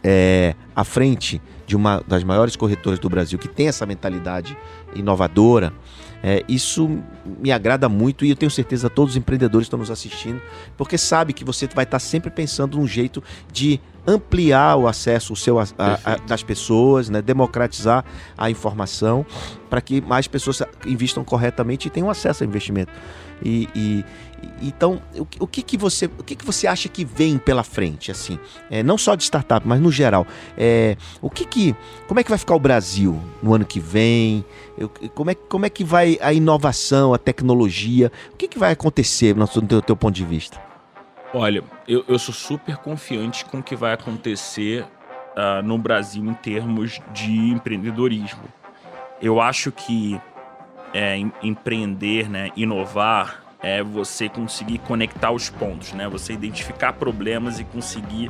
é, 0.04 0.56
à 0.76 0.84
frente 0.84 1.42
de 1.66 1.76
uma 1.76 2.04
das 2.08 2.24
maiores 2.24 2.56
corretoras 2.56 3.00
do 3.00 3.10
Brasil 3.10 3.40
que 3.40 3.48
tem 3.48 3.68
essa 3.68 3.86
mentalidade 3.86 4.58
inovadora, 4.94 5.74
é, 6.22 6.44
isso 6.48 7.00
me 7.40 7.52
agrada 7.52 7.90
muito 7.90 8.24
e 8.24 8.30
eu 8.30 8.36
tenho 8.36 8.50
certeza 8.50 8.90
que 8.90 8.96
todos 8.96 9.14
os 9.14 9.18
empreendedores 9.18 9.66
estão 9.66 9.80
nos 9.80 9.92
assistindo, 9.92 10.42
porque 10.78 10.98
sabe 10.98 11.34
que 11.34 11.44
você 11.44 11.68
vai 11.68 11.84
estar 11.84 12.00
sempre 12.00 12.32
pensando 12.32 12.78
num 12.78 12.88
jeito 12.88 13.22
de 13.52 13.80
ampliar 14.06 14.76
o 14.76 14.88
acesso 14.88 15.34
o 15.34 15.36
seu, 15.36 15.60
a, 15.60 15.66
a, 15.78 16.16
das 16.28 16.44
pessoas, 16.44 17.10
né? 17.10 17.22
democratizar 17.22 18.04
a 18.38 18.50
informação 18.50 19.26
para 19.70 19.82
que 19.82 20.02
mais 20.02 20.28
pessoas 20.28 20.62
investam 20.86 21.24
corretamente 21.24 21.88
e 21.88 21.92
tenham 21.92 22.10
acesso 22.10 22.44
ao 22.44 22.50
investimento. 22.50 22.92
E, 23.44 23.68
e 23.76 24.06
então, 24.62 25.02
o, 25.16 25.28
o, 25.44 25.48
que, 25.48 25.62
que 25.62 25.78
você 25.78 26.06
o 26.06 26.24
que, 26.24 26.36
que 26.36 26.46
você 26.46 26.68
acha 26.68 26.88
que 26.90 27.04
vem 27.04 27.38
pela 27.38 27.64
frente, 27.64 28.12
assim, 28.12 28.40
é, 28.70 28.82
não 28.84 28.98
só 28.98 29.16
de 29.16 29.24
startup, 29.24 29.68
mas 29.68 29.80
no 29.80 29.92
geral, 29.92 30.26
é, 30.58 30.98
o 31.22 31.30
que 31.30 31.46
que 31.46 31.76
como 32.08 32.20
é 32.20 32.24
que 32.24 32.30
vai 32.30 32.38
ficar 32.38 32.56
o 32.56 32.60
Brasil 32.60 33.20
no 33.42 33.54
ano 33.54 33.66
que 33.66 33.80
vem? 33.80 34.46
Eu, 34.78 34.90
como 35.14 35.32
é 35.32 35.36
como 35.36 35.66
é 35.66 35.70
que 35.70 35.84
vai 35.84 36.18
a 36.22 36.34
inovação, 36.34 37.14
a 37.14 37.18
tecnologia? 37.18 38.12
O 38.34 38.38
que 38.38 38.48
que 38.48 38.60
vai 38.60 38.72
acontecer 38.72 39.36
no 39.36 39.48
teu, 39.48 39.82
teu 39.82 39.96
ponto 39.96 40.16
de 40.16 40.26
vista? 40.26 40.60
Olha, 41.34 41.64
eu, 41.88 42.06
eu 42.08 42.20
sou 42.20 42.34
super 42.34 42.78
confiante 42.78 43.44
com 43.46 43.58
o 43.58 43.64
que 43.64 43.76
vai 43.76 43.94
acontecer 43.94 44.86
uh, 45.36 45.64
no 45.64 45.78
Brasil 45.78 46.24
em 46.24 46.34
termos 46.34 47.02
de 47.12 47.50
empreendedorismo. 47.50 48.44
Eu 49.22 49.42
acho 49.42 49.72
que 49.72 50.20
é, 50.94 51.18
em, 51.18 51.32
empreender, 51.42 52.30
né, 52.30 52.52
inovar, 52.56 53.43
é 53.64 53.82
você 53.82 54.28
conseguir 54.28 54.78
conectar 54.80 55.32
os 55.32 55.50
pontos, 55.50 55.94
né? 55.94 56.08
Você 56.10 56.34
identificar 56.34 56.94
problemas 56.94 57.60
e 57.60 57.64
conseguir 57.64 58.30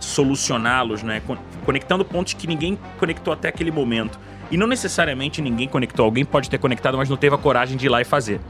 solucioná-los, 0.00 1.04
né? 1.04 1.22
Conectando 1.64 2.04
pontos 2.04 2.34
que 2.34 2.48
ninguém 2.48 2.76
conectou 2.98 3.32
até 3.32 3.48
aquele 3.48 3.70
momento. 3.70 4.18
E 4.50 4.56
não 4.56 4.66
necessariamente 4.66 5.40
ninguém 5.40 5.68
conectou. 5.68 6.04
Alguém 6.04 6.24
pode 6.24 6.50
ter 6.50 6.58
conectado, 6.58 6.98
mas 6.98 7.08
não 7.08 7.16
teve 7.16 7.34
a 7.34 7.38
coragem 7.38 7.76
de 7.76 7.86
ir 7.86 7.88
lá 7.88 8.00
e 8.00 8.04
fazer. 8.04 8.40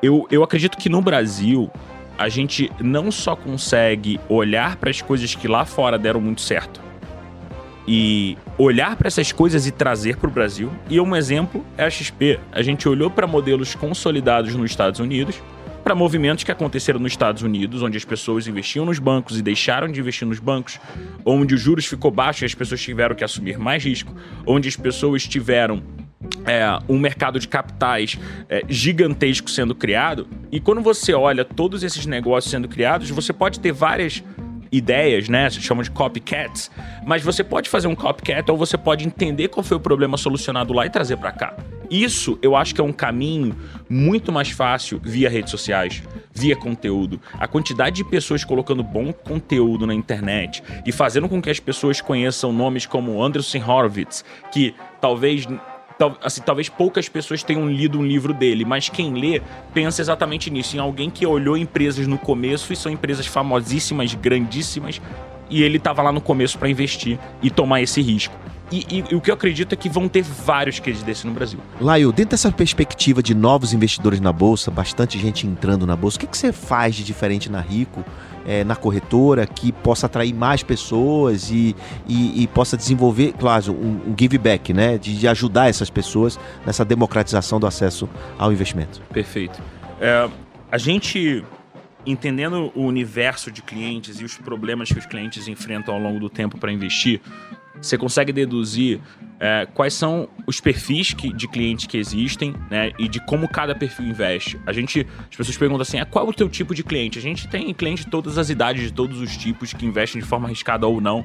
Eu, 0.00 0.26
eu 0.30 0.42
acredito 0.44 0.78
que 0.78 0.88
no 0.88 1.02
Brasil, 1.02 1.70
a 2.16 2.28
gente 2.28 2.70
não 2.80 3.10
só 3.10 3.34
consegue 3.34 4.20
olhar 4.28 4.76
para 4.76 4.90
as 4.90 5.02
coisas 5.02 5.34
que 5.34 5.48
lá 5.48 5.64
fora 5.64 5.98
deram 5.98 6.20
muito 6.20 6.42
certo, 6.42 6.80
e 7.86 8.36
olhar 8.56 8.96
para 8.96 9.08
essas 9.08 9.32
coisas 9.32 9.66
e 9.66 9.70
trazer 9.70 10.16
para 10.16 10.28
o 10.28 10.30
Brasil. 10.30 10.70
E 10.88 11.00
um 11.00 11.14
exemplo 11.14 11.64
é 11.76 11.84
a 11.84 11.90
XP. 11.90 12.40
A 12.52 12.62
gente 12.62 12.88
olhou 12.88 13.10
para 13.10 13.26
modelos 13.26 13.74
consolidados 13.74 14.54
nos 14.54 14.70
Estados 14.70 15.00
Unidos, 15.00 15.40
para 15.82 15.94
movimentos 15.94 16.44
que 16.44 16.50
aconteceram 16.50 16.98
nos 16.98 17.12
Estados 17.12 17.42
Unidos, 17.42 17.82
onde 17.82 17.98
as 17.98 18.04
pessoas 18.04 18.46
investiam 18.46 18.86
nos 18.86 18.98
bancos 18.98 19.38
e 19.38 19.42
deixaram 19.42 19.86
de 19.86 20.00
investir 20.00 20.26
nos 20.26 20.38
bancos, 20.38 20.80
onde 21.26 21.54
os 21.54 21.60
juros 21.60 21.84
ficou 21.84 22.10
baixo 22.10 22.42
e 22.42 22.46
as 22.46 22.54
pessoas 22.54 22.80
tiveram 22.80 23.14
que 23.14 23.22
assumir 23.22 23.58
mais 23.58 23.84
risco, 23.84 24.14
onde 24.46 24.66
as 24.66 24.76
pessoas 24.76 25.28
tiveram 25.28 25.82
é, 26.46 26.78
um 26.88 26.98
mercado 26.98 27.38
de 27.38 27.46
capitais 27.46 28.18
é, 28.48 28.62
gigantesco 28.68 29.50
sendo 29.50 29.74
criado. 29.74 30.26
E 30.50 30.58
quando 30.58 30.80
você 30.80 31.12
olha 31.12 31.44
todos 31.44 31.82
esses 31.82 32.06
negócios 32.06 32.50
sendo 32.50 32.66
criados, 32.66 33.10
você 33.10 33.32
pode 33.32 33.60
ter 33.60 33.72
várias 33.72 34.22
ideias, 34.76 35.28
né? 35.28 35.48
Se 35.50 35.60
chamam 35.60 35.82
de 35.82 35.90
copycats. 35.90 36.70
Mas 37.04 37.22
você 37.22 37.44
pode 37.44 37.68
fazer 37.68 37.86
um 37.86 37.94
copycat 37.94 38.50
ou 38.50 38.56
você 38.56 38.76
pode 38.76 39.06
entender 39.06 39.48
qual 39.48 39.62
foi 39.62 39.76
o 39.76 39.80
problema 39.80 40.16
solucionado 40.16 40.72
lá 40.72 40.86
e 40.86 40.90
trazer 40.90 41.16
para 41.16 41.32
cá. 41.32 41.56
Isso 41.90 42.38
eu 42.42 42.56
acho 42.56 42.74
que 42.74 42.80
é 42.80 42.84
um 42.84 42.92
caminho 42.92 43.54
muito 43.88 44.32
mais 44.32 44.50
fácil 44.50 45.00
via 45.02 45.28
redes 45.28 45.50
sociais, 45.50 46.02
via 46.32 46.56
conteúdo. 46.56 47.20
A 47.34 47.46
quantidade 47.46 47.96
de 47.96 48.04
pessoas 48.04 48.42
colocando 48.42 48.82
bom 48.82 49.12
conteúdo 49.12 49.86
na 49.86 49.94
internet 49.94 50.62
e 50.84 50.92
fazendo 50.92 51.28
com 51.28 51.40
que 51.40 51.50
as 51.50 51.60
pessoas 51.60 52.00
conheçam 52.00 52.52
nomes 52.52 52.86
como 52.86 53.22
Anderson 53.22 53.58
Horowitz, 53.58 54.24
que 54.50 54.74
talvez 55.00 55.46
assim, 56.22 56.42
talvez 56.42 56.68
poucas 56.68 57.08
pessoas 57.08 57.42
tenham 57.42 57.68
lido 57.68 57.98
um 57.98 58.04
livro 58.04 58.34
dele, 58.34 58.64
mas 58.64 58.88
quem 58.88 59.14
lê 59.14 59.40
pensa 59.72 60.02
exatamente 60.02 60.50
nisso, 60.50 60.76
em 60.76 60.80
alguém 60.80 61.08
que 61.08 61.26
olhou 61.26 61.56
empresas 61.56 62.06
no 62.06 62.18
começo 62.18 62.72
e 62.72 62.76
são 62.76 62.90
empresas 62.90 63.26
famosíssimas, 63.26 64.14
grandíssimas, 64.14 65.00
e 65.48 65.62
ele 65.62 65.76
estava 65.76 66.02
lá 66.02 66.10
no 66.10 66.20
começo 66.20 66.58
para 66.58 66.68
investir 66.68 67.18
e 67.42 67.50
tomar 67.50 67.80
esse 67.82 68.00
risco. 68.00 68.34
E, 68.74 68.84
e, 68.90 69.04
e, 69.12 69.14
o 69.14 69.20
que 69.20 69.30
eu 69.30 69.34
acredito 69.34 69.72
é 69.72 69.76
que 69.76 69.88
vão 69.88 70.08
ter 70.08 70.22
vários 70.22 70.80
cases 70.80 71.04
desse 71.04 71.24
no 71.24 71.32
Brasil. 71.32 71.60
Laio, 71.80 72.10
dentro 72.10 72.32
dessa 72.32 72.50
perspectiva 72.50 73.22
de 73.22 73.32
novos 73.32 73.72
investidores 73.72 74.18
na 74.20 74.32
Bolsa, 74.32 74.68
bastante 74.68 75.16
gente 75.16 75.46
entrando 75.46 75.86
na 75.86 75.94
Bolsa, 75.94 76.16
o 76.16 76.20
que, 76.20 76.26
que 76.26 76.36
você 76.36 76.52
faz 76.52 76.96
de 76.96 77.04
diferente 77.04 77.48
na 77.48 77.60
Rico 77.60 78.04
é, 78.44 78.64
na 78.64 78.74
corretora 78.74 79.46
que 79.46 79.70
possa 79.70 80.06
atrair 80.06 80.34
mais 80.34 80.64
pessoas 80.64 81.52
e, 81.52 81.76
e, 82.08 82.48
possa 82.48 82.76
desenvolver, 82.76 83.32
claro, 83.38 83.72
um, 83.72 84.10
um 84.10 84.14
give 84.18 84.36
back, 84.38 84.72
né? 84.72 84.98
De, 84.98 85.16
de, 85.16 85.28
ajudar 85.28 85.68
essas 85.68 85.88
pessoas 85.88 86.38
nessa 86.66 86.84
democratização 86.84 87.60
do 87.60 87.66
acesso 87.66 88.08
ao 88.36 88.52
investimento. 88.52 89.00
Perfeito. 89.12 89.62
É, 90.00 90.28
a 90.70 90.78
gente 90.78 91.44
entendendo 92.06 92.72
o 92.74 92.82
universo 92.82 93.50
de 93.50 93.62
clientes 93.62 94.20
e 94.20 94.24
os 94.24 94.36
problemas 94.36 94.90
que 94.90 94.98
os 94.98 95.06
clientes 95.06 95.48
enfrentam 95.48 95.94
ao 95.94 96.00
longo 96.00 96.20
do 96.20 96.28
tempo 96.28 96.58
para 96.58 96.72
investir, 96.72 97.20
você 97.80 97.98
consegue 97.98 98.32
deduzir 98.32 99.00
é, 99.38 99.66
quais 99.74 99.94
são 99.94 100.28
os 100.46 100.60
perfis 100.60 101.12
que, 101.12 101.32
de 101.32 101.46
clientes 101.48 101.86
que 101.86 101.98
existem, 101.98 102.54
né? 102.70 102.92
E 102.98 103.08
de 103.08 103.20
como 103.26 103.48
cada 103.48 103.74
perfil 103.74 104.06
investe. 104.06 104.58
A 104.66 104.72
gente, 104.72 105.06
as 105.30 105.36
pessoas 105.36 105.56
perguntam 105.56 105.82
assim, 105.82 105.98
ah, 105.98 106.06
qual 106.06 106.26
é 106.26 106.30
o 106.30 106.32
teu 106.32 106.48
tipo 106.48 106.74
de 106.74 106.82
cliente? 106.82 107.18
A 107.18 107.22
gente 107.22 107.48
tem 107.48 107.72
cliente 107.74 108.04
de 108.04 108.10
todas 108.10 108.38
as 108.38 108.48
idades, 108.48 108.82
de 108.82 108.92
todos 108.92 109.20
os 109.20 109.36
tipos, 109.36 109.72
que 109.72 109.84
investem 109.84 110.20
de 110.20 110.26
forma 110.26 110.46
arriscada 110.46 110.86
ou 110.86 111.00
não. 111.00 111.24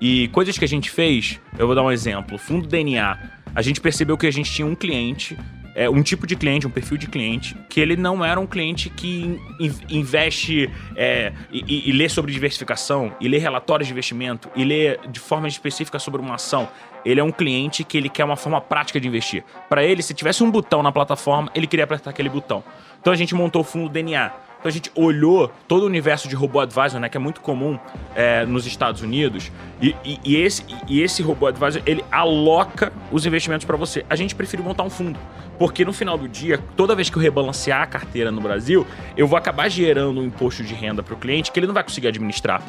E 0.00 0.28
coisas 0.28 0.58
que 0.58 0.64
a 0.64 0.68
gente 0.68 0.90
fez, 0.90 1.40
eu 1.58 1.66
vou 1.66 1.74
dar 1.74 1.82
um 1.82 1.90
exemplo. 1.90 2.36
Fundo 2.36 2.66
DNA. 2.66 3.18
A 3.54 3.62
gente 3.62 3.80
percebeu 3.80 4.16
que 4.16 4.26
a 4.26 4.30
gente 4.30 4.50
tinha 4.50 4.66
um 4.66 4.74
cliente 4.74 5.36
é, 5.74 5.88
um 5.88 6.02
tipo 6.02 6.26
de 6.26 6.36
cliente, 6.36 6.66
um 6.66 6.70
perfil 6.70 6.96
de 6.96 7.06
cliente, 7.06 7.56
que 7.68 7.80
ele 7.80 7.96
não 7.96 8.24
era 8.24 8.38
um 8.38 8.46
cliente 8.46 8.90
que 8.90 9.40
in, 9.58 9.72
investe 9.88 10.70
é, 10.96 11.32
e, 11.50 11.88
e, 11.88 11.92
lê 11.92 12.08
sobre 12.08 12.32
diversificação, 12.32 13.14
e 13.20 13.28
lê 13.28 13.38
relatórios 13.38 13.86
de 13.86 13.92
investimento, 13.92 14.50
e 14.56 14.64
lê 14.64 14.98
de 15.08 15.20
forma 15.20 15.48
específica 15.48 15.98
sobre 15.98 16.20
uma 16.20 16.34
ação. 16.34 16.68
Ele 17.04 17.20
é 17.20 17.24
um 17.24 17.32
cliente 17.32 17.82
que 17.84 17.96
ele 17.96 18.08
quer 18.08 18.24
uma 18.24 18.36
forma 18.36 18.60
prática 18.60 19.00
de 19.00 19.08
investir. 19.08 19.44
Para 19.68 19.82
ele, 19.82 20.02
se 20.02 20.12
tivesse 20.12 20.42
um 20.42 20.50
botão 20.50 20.82
na 20.82 20.92
plataforma, 20.92 21.50
ele 21.54 21.66
queria 21.66 21.84
apertar 21.84 22.10
aquele 22.10 22.28
botão. 22.28 22.62
Então 23.00 23.12
a 23.12 23.16
gente 23.16 23.34
montou 23.34 23.62
o 23.62 23.64
fundo 23.64 23.88
DNA 23.88 24.30
então 24.60 24.68
a 24.68 24.72
gente 24.72 24.92
olhou 24.94 25.50
todo 25.66 25.84
o 25.84 25.86
universo 25.86 26.28
de 26.28 26.36
robô 26.36 26.60
advisor, 26.60 27.00
né, 27.00 27.08
que 27.08 27.16
é 27.16 27.20
muito 27.20 27.40
comum 27.40 27.78
é, 28.14 28.44
nos 28.44 28.66
Estados 28.66 29.00
Unidos, 29.00 29.50
e, 29.80 29.96
e, 30.04 30.20
e, 30.22 30.36
esse, 30.36 30.64
e 30.86 31.00
esse 31.00 31.22
robô 31.22 31.46
advisor 31.46 31.82
ele 31.86 32.04
aloca 32.12 32.92
os 33.10 33.24
investimentos 33.24 33.64
para 33.64 33.76
você. 33.78 34.04
A 34.08 34.14
gente 34.14 34.34
prefere 34.34 34.62
montar 34.62 34.82
um 34.82 34.90
fundo, 34.90 35.18
porque 35.58 35.82
no 35.82 35.94
final 35.94 36.18
do 36.18 36.28
dia, 36.28 36.58
toda 36.76 36.94
vez 36.94 37.08
que 37.08 37.16
eu 37.16 37.22
rebalancear 37.22 37.80
a 37.80 37.86
carteira 37.86 38.30
no 38.30 38.40
Brasil, 38.40 38.86
eu 39.16 39.26
vou 39.26 39.38
acabar 39.38 39.66
gerando 39.70 40.20
um 40.20 40.24
imposto 40.24 40.62
de 40.62 40.74
renda 40.74 41.02
para 41.02 41.14
o 41.14 41.16
cliente 41.16 41.50
que 41.50 41.58
ele 41.58 41.66
não 41.66 41.74
vai 41.74 41.82
conseguir 41.82 42.08
administrar. 42.08 42.62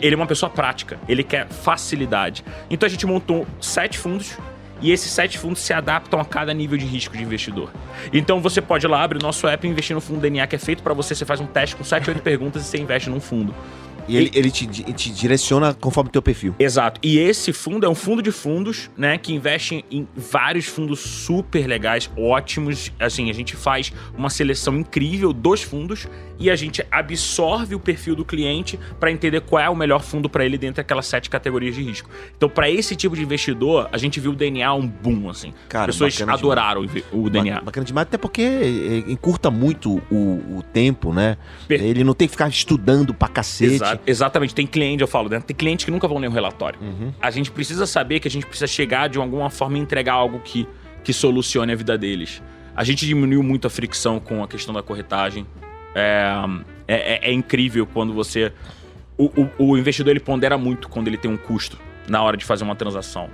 Ele 0.00 0.14
é 0.14 0.16
uma 0.16 0.26
pessoa 0.26 0.48
prática, 0.48 0.98
ele 1.06 1.22
quer 1.22 1.46
facilidade. 1.48 2.42
Então 2.70 2.86
a 2.86 2.90
gente 2.90 3.06
montou 3.06 3.46
sete 3.60 3.98
fundos 3.98 4.38
e 4.80 4.90
esses 4.92 5.10
sete 5.10 5.38
fundos 5.38 5.60
se 5.60 5.72
adaptam 5.72 6.20
a 6.20 6.24
cada 6.24 6.52
nível 6.52 6.76
de 6.76 6.84
risco 6.84 7.16
de 7.16 7.22
investidor. 7.22 7.70
Então 8.12 8.40
você 8.40 8.60
pode 8.60 8.86
ir 8.86 8.88
lá, 8.88 9.02
abrir 9.02 9.18
o 9.18 9.22
nosso 9.22 9.46
app 9.46 9.66
e 9.66 9.70
investir 9.70 9.94
no 9.94 10.00
fundo 10.00 10.20
DNA 10.20 10.46
que 10.46 10.56
é 10.56 10.58
feito 10.58 10.82
para 10.82 10.94
você. 10.94 11.14
Você 11.14 11.24
faz 11.24 11.40
um 11.40 11.46
teste 11.46 11.76
com 11.76 11.84
7, 11.84 12.10
8 12.10 12.22
perguntas 12.22 12.62
e 12.62 12.66
você 12.66 12.78
investe 12.78 13.08
num 13.10 13.20
fundo. 13.20 13.54
E 14.08 14.16
ele, 14.16 14.30
ele 14.34 14.50
te, 14.50 14.66
te, 14.66 15.10
direciona 15.10 15.74
conforme 15.74 16.08
o 16.08 16.12
teu 16.12 16.22
perfil. 16.22 16.54
Exato. 16.58 17.00
E 17.02 17.18
esse 17.18 17.52
fundo 17.52 17.84
é 17.84 17.88
um 17.88 17.94
fundo 17.94 18.22
de 18.22 18.30
fundos, 18.30 18.90
né? 18.96 19.18
Que 19.18 19.34
investe 19.34 19.84
em 19.90 20.06
vários 20.14 20.66
fundos 20.66 21.00
super 21.00 21.66
legais, 21.66 22.10
ótimos. 22.16 22.92
Assim, 23.00 23.30
a 23.30 23.32
gente 23.32 23.56
faz 23.56 23.92
uma 24.16 24.30
seleção 24.30 24.76
incrível 24.76 25.32
dos 25.32 25.62
fundos 25.62 26.08
e 26.38 26.50
a 26.50 26.56
gente 26.56 26.84
absorve 26.90 27.74
o 27.74 27.80
perfil 27.80 28.14
do 28.14 28.24
cliente 28.24 28.78
para 29.00 29.10
entender 29.10 29.40
qual 29.40 29.62
é 29.62 29.68
o 29.68 29.76
melhor 29.76 30.02
fundo 30.02 30.28
para 30.28 30.44
ele 30.44 30.58
dentro 30.58 30.76
daquelas 30.76 31.06
sete 31.06 31.30
categorias 31.30 31.74
de 31.74 31.82
risco. 31.82 32.10
Então, 32.36 32.48
para 32.48 32.70
esse 32.70 32.94
tipo 32.94 33.16
de 33.16 33.22
investidor, 33.22 33.88
a 33.92 33.98
gente 33.98 34.20
viu 34.20 34.32
o 34.32 34.34
DNA 34.34 34.72
um 34.74 34.86
boom, 34.86 35.28
assim. 35.30 35.52
Cara, 35.68 35.90
As 35.90 35.96
pessoas 35.96 36.28
adoraram 36.28 36.84
demais. 36.84 37.04
o 37.12 37.30
DNA. 37.30 37.60
Bacana 37.60 37.86
demais, 37.86 38.06
até 38.06 38.18
porque 38.18 38.42
é, 38.42 39.10
encurta 39.10 39.50
muito 39.50 40.02
o, 40.10 40.58
o 40.58 40.64
tempo, 40.72 41.12
né? 41.12 41.36
Per... 41.66 41.82
Ele 41.82 42.04
não 42.04 42.14
tem 42.14 42.28
que 42.28 42.32
ficar 42.32 42.48
estudando 42.48 43.14
pra 43.14 43.28
cacete. 43.28 43.74
Exato. 43.74 44.02
Exatamente. 44.06 44.54
Tem 44.54 44.66
cliente, 44.66 45.02
eu 45.02 45.08
falo, 45.08 45.28
né? 45.28 45.40
Tem 45.40 45.56
clientes 45.56 45.84
que 45.84 45.90
nunca 45.90 46.06
vão 46.06 46.18
ler 46.18 46.28
um 46.28 46.32
relatório. 46.32 46.78
Uhum. 46.80 47.12
A 47.20 47.30
gente 47.30 47.50
precisa 47.50 47.86
saber 47.86 48.20
que 48.20 48.28
a 48.28 48.30
gente 48.30 48.46
precisa 48.46 48.66
chegar 48.66 49.08
de 49.08 49.18
alguma 49.18 49.50
forma 49.50 49.78
e 49.78 49.80
entregar 49.80 50.14
algo 50.14 50.40
que, 50.40 50.66
que 51.02 51.12
solucione 51.12 51.72
a 51.72 51.76
vida 51.76 51.96
deles. 51.96 52.42
A 52.74 52.84
gente 52.84 53.06
diminuiu 53.06 53.42
muito 53.42 53.66
a 53.66 53.70
fricção 53.70 54.20
com 54.20 54.42
a 54.42 54.48
questão 54.48 54.74
da 54.74 54.82
corretagem. 54.82 55.46
É, 55.96 56.44
é, 56.86 57.14
é, 57.14 57.30
é 57.30 57.32
incrível 57.32 57.86
quando 57.86 58.12
você 58.12 58.52
o, 59.16 59.24
o, 59.24 59.70
o 59.70 59.78
investidor 59.78 60.10
ele 60.10 60.20
pondera 60.20 60.58
muito 60.58 60.88
quando 60.88 61.08
ele 61.08 61.16
tem 61.16 61.30
um 61.30 61.38
custo 61.38 61.78
na 62.06 62.22
hora 62.22 62.36
de 62.36 62.44
fazer 62.44 62.64
uma 62.64 62.76
transação. 62.76 63.30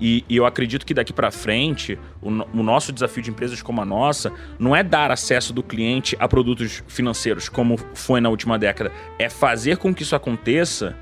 E, 0.00 0.24
e, 0.28 0.36
eu 0.36 0.44
acredito 0.44 0.84
que 0.84 0.92
daqui 0.92 1.12
para 1.12 1.30
frente, 1.30 1.98
o, 2.20 2.28
o, 2.28 2.62
nosso 2.62 2.92
desafio 2.92 3.22
de 3.22 3.30
empresas 3.30 3.62
como 3.62 3.80
a 3.80 3.84
nossa 3.84 4.30
não 4.58 4.76
é 4.76 4.82
dar 4.82 5.10
acesso 5.10 5.54
do 5.54 5.62
cliente 5.62 6.14
a 6.18 6.28
produtos 6.28 6.82
financeiros, 6.86 7.48
como 7.48 7.78
foi 7.94 8.20
na 8.20 8.28
última 8.28 8.58
década. 8.58 8.92
É 9.18 9.30
fazer 9.30 9.78
com 9.78 9.94
que 9.94 10.02
isso 10.02 10.14
aconteça 10.14 10.94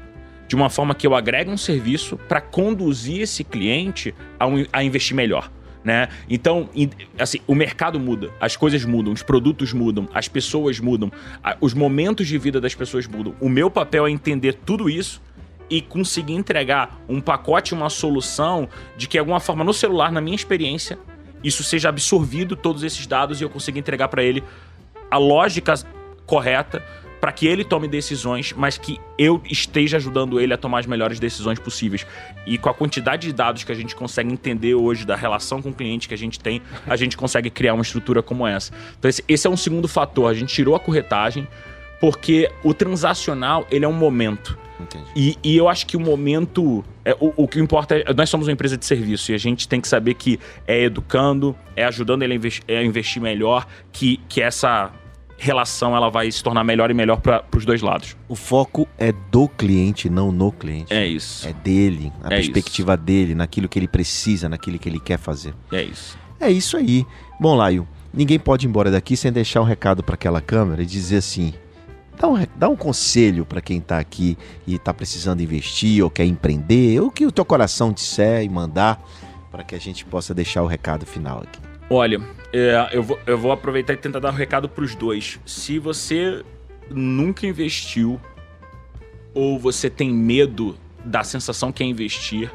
de 0.46 0.54
uma 0.54 0.70
forma 0.70 0.94
que 0.94 1.06
eu 1.06 1.14
agregue 1.14 1.50
um 1.50 1.56
serviço 1.56 2.16
para 2.28 2.40
conduzir 2.40 3.22
esse 3.22 3.42
cliente 3.42 4.14
a, 4.38 4.46
um, 4.46 4.64
a 4.72 4.84
investir 4.84 5.16
melhor. 5.16 5.50
Né? 5.84 6.08
Então, 6.30 6.70
assim, 7.18 7.40
o 7.46 7.54
mercado 7.54 8.00
muda, 8.00 8.30
as 8.40 8.56
coisas 8.56 8.84
mudam, 8.86 9.12
os 9.12 9.22
produtos 9.22 9.74
mudam, 9.74 10.08
as 10.14 10.26
pessoas 10.26 10.80
mudam, 10.80 11.12
os 11.60 11.74
momentos 11.74 12.26
de 12.26 12.38
vida 12.38 12.58
das 12.58 12.74
pessoas 12.74 13.06
mudam. 13.06 13.34
O 13.38 13.50
meu 13.50 13.70
papel 13.70 14.06
é 14.06 14.10
entender 14.10 14.54
tudo 14.54 14.88
isso 14.88 15.20
e 15.68 15.82
conseguir 15.82 16.32
entregar 16.32 16.98
um 17.06 17.20
pacote, 17.20 17.74
uma 17.74 17.90
solução 17.90 18.66
de 18.96 19.06
que, 19.06 19.12
de 19.12 19.18
alguma 19.18 19.40
forma, 19.40 19.62
no 19.62 19.74
celular, 19.74 20.10
na 20.10 20.22
minha 20.22 20.36
experiência, 20.36 20.98
isso 21.42 21.62
seja 21.62 21.90
absorvido, 21.90 22.56
todos 22.56 22.82
esses 22.82 23.06
dados, 23.06 23.40
e 23.40 23.44
eu 23.44 23.50
consiga 23.50 23.78
entregar 23.78 24.08
para 24.08 24.22
ele 24.22 24.42
a 25.10 25.18
lógica 25.18 25.74
correta 26.24 26.82
para 27.24 27.32
que 27.32 27.46
ele 27.46 27.64
tome 27.64 27.88
decisões, 27.88 28.52
mas 28.54 28.76
que 28.76 29.00
eu 29.16 29.40
esteja 29.50 29.96
ajudando 29.96 30.38
ele 30.38 30.52
a 30.52 30.58
tomar 30.58 30.80
as 30.80 30.86
melhores 30.86 31.18
decisões 31.18 31.58
possíveis. 31.58 32.06
E 32.46 32.58
com 32.58 32.68
a 32.68 32.74
quantidade 32.74 33.28
de 33.28 33.32
dados 33.32 33.64
que 33.64 33.72
a 33.72 33.74
gente 33.74 33.96
consegue 33.96 34.30
entender 34.30 34.74
hoje 34.74 35.06
da 35.06 35.16
relação 35.16 35.62
com 35.62 35.70
o 35.70 35.72
cliente 35.72 36.06
que 36.06 36.12
a 36.12 36.18
gente 36.18 36.38
tem, 36.38 36.60
a 36.86 36.96
gente 36.96 37.16
consegue 37.16 37.48
criar 37.48 37.72
uma 37.72 37.82
estrutura 37.82 38.22
como 38.22 38.46
essa. 38.46 38.74
Então 38.98 39.08
esse, 39.08 39.24
esse 39.26 39.46
é 39.46 39.48
um 39.48 39.56
segundo 39.56 39.88
fator. 39.88 40.30
A 40.30 40.34
gente 40.34 40.52
tirou 40.52 40.76
a 40.76 40.78
corretagem 40.78 41.48
porque 41.98 42.50
o 42.62 42.74
transacional 42.74 43.66
ele 43.70 43.86
é 43.86 43.88
um 43.88 43.94
momento. 43.94 44.58
E, 45.16 45.38
e, 45.42 45.56
eu 45.56 45.66
acho 45.66 45.86
que 45.86 45.96
o 45.96 46.00
momento. 46.00 46.84
É, 47.06 47.16
o, 47.18 47.32
o, 47.38 47.48
que 47.48 47.58
importa 47.58 47.96
é. 47.96 48.12
Nós 48.12 48.28
somos 48.28 48.48
uma 48.48 48.52
empresa 48.52 48.76
de 48.76 48.84
serviço 48.84 49.32
e 49.32 49.34
a 49.34 49.38
gente 49.38 49.66
tem 49.66 49.80
que 49.80 49.88
saber 49.88 50.12
que 50.12 50.38
é 50.66 50.82
educando, 50.82 51.56
é 51.74 51.86
ajudando 51.86 52.22
ele 52.22 52.34
a 52.34 52.36
investir, 52.36 52.64
a 52.68 52.82
investir 52.82 53.22
melhor, 53.22 53.66
que, 53.90 54.18
que 54.28 54.42
essa 54.42 54.92
relação 55.36 55.96
ela 55.96 56.10
vai 56.10 56.30
se 56.30 56.42
tornar 56.42 56.64
melhor 56.64 56.90
e 56.90 56.94
melhor 56.94 57.20
para 57.20 57.44
os 57.56 57.64
dois 57.64 57.82
lados. 57.82 58.16
O 58.28 58.34
foco 58.34 58.88
é 58.98 59.12
do 59.30 59.48
cliente, 59.48 60.08
não 60.08 60.32
no 60.32 60.52
cliente. 60.52 60.92
É 60.92 61.06
isso. 61.06 61.46
É 61.46 61.52
dele, 61.52 62.12
a 62.22 62.26
é 62.26 62.36
perspectiva 62.36 62.94
isso. 62.94 63.02
dele, 63.02 63.34
naquilo 63.34 63.68
que 63.68 63.78
ele 63.78 63.88
precisa, 63.88 64.48
naquilo 64.48 64.78
que 64.78 64.88
ele 64.88 65.00
quer 65.00 65.18
fazer. 65.18 65.54
É 65.72 65.82
isso. 65.82 66.18
É 66.40 66.50
isso 66.50 66.76
aí. 66.76 67.06
Bom, 67.40 67.54
Laio, 67.54 67.86
ninguém 68.12 68.38
pode 68.38 68.66
ir 68.66 68.68
embora 68.68 68.90
daqui 68.90 69.16
sem 69.16 69.32
deixar 69.32 69.60
um 69.60 69.64
recado 69.64 70.02
para 70.02 70.14
aquela 70.14 70.40
câmera 70.40 70.82
e 70.82 70.86
dizer 70.86 71.18
assim: 71.18 71.52
dá 72.18 72.28
um, 72.28 72.46
dá 72.56 72.68
um 72.68 72.76
conselho 72.76 73.44
para 73.44 73.60
quem 73.60 73.78
está 73.78 73.98
aqui 73.98 74.36
e 74.66 74.74
está 74.74 74.92
precisando 74.92 75.40
investir 75.42 76.02
ou 76.02 76.10
quer 76.10 76.24
empreender, 76.24 77.00
ou 77.00 77.10
que 77.10 77.26
o 77.26 77.32
teu 77.32 77.44
coração 77.44 77.92
disser 77.92 78.42
e 78.42 78.48
mandar 78.48 79.02
para 79.50 79.62
que 79.62 79.74
a 79.74 79.78
gente 79.78 80.04
possa 80.04 80.34
deixar 80.34 80.62
o 80.62 80.66
recado 80.66 81.06
final 81.06 81.38
aqui. 81.38 81.73
Olha, 81.94 82.20
é, 82.52 82.88
eu, 82.92 83.04
vou, 83.04 83.20
eu 83.24 83.38
vou 83.38 83.52
aproveitar 83.52 83.92
e 83.92 83.96
tentar 83.96 84.18
dar 84.18 84.32
um 84.32 84.36
recado 84.36 84.68
para 84.68 84.82
os 84.82 84.96
dois. 84.96 85.38
Se 85.46 85.78
você 85.78 86.44
nunca 86.90 87.46
investiu 87.46 88.20
ou 89.32 89.60
você 89.60 89.88
tem 89.88 90.12
medo 90.12 90.76
da 91.04 91.22
sensação 91.22 91.70
que 91.70 91.84
é 91.84 91.86
investir, 91.86 92.50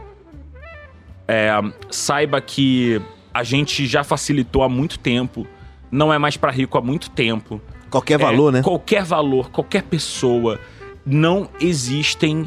é, 1.25 1.51
saiba 1.89 2.41
que 2.41 3.01
a 3.33 3.41
gente 3.41 3.87
já 3.87 4.03
facilitou 4.03 4.61
há 4.61 4.67
muito 4.67 4.99
tempo, 4.99 5.47
não 5.89 6.11
é 6.11 6.17
mais 6.17 6.35
para 6.35 6.51
rico 6.51 6.77
há 6.77 6.81
muito 6.81 7.09
tempo. 7.09 7.61
Qualquer 7.89 8.19
valor, 8.19 8.49
é, 8.49 8.57
né? 8.57 8.61
Qualquer 8.61 9.03
valor, 9.05 9.49
qualquer 9.51 9.83
pessoa. 9.83 10.59
Não 11.05 11.49
existem 11.61 12.45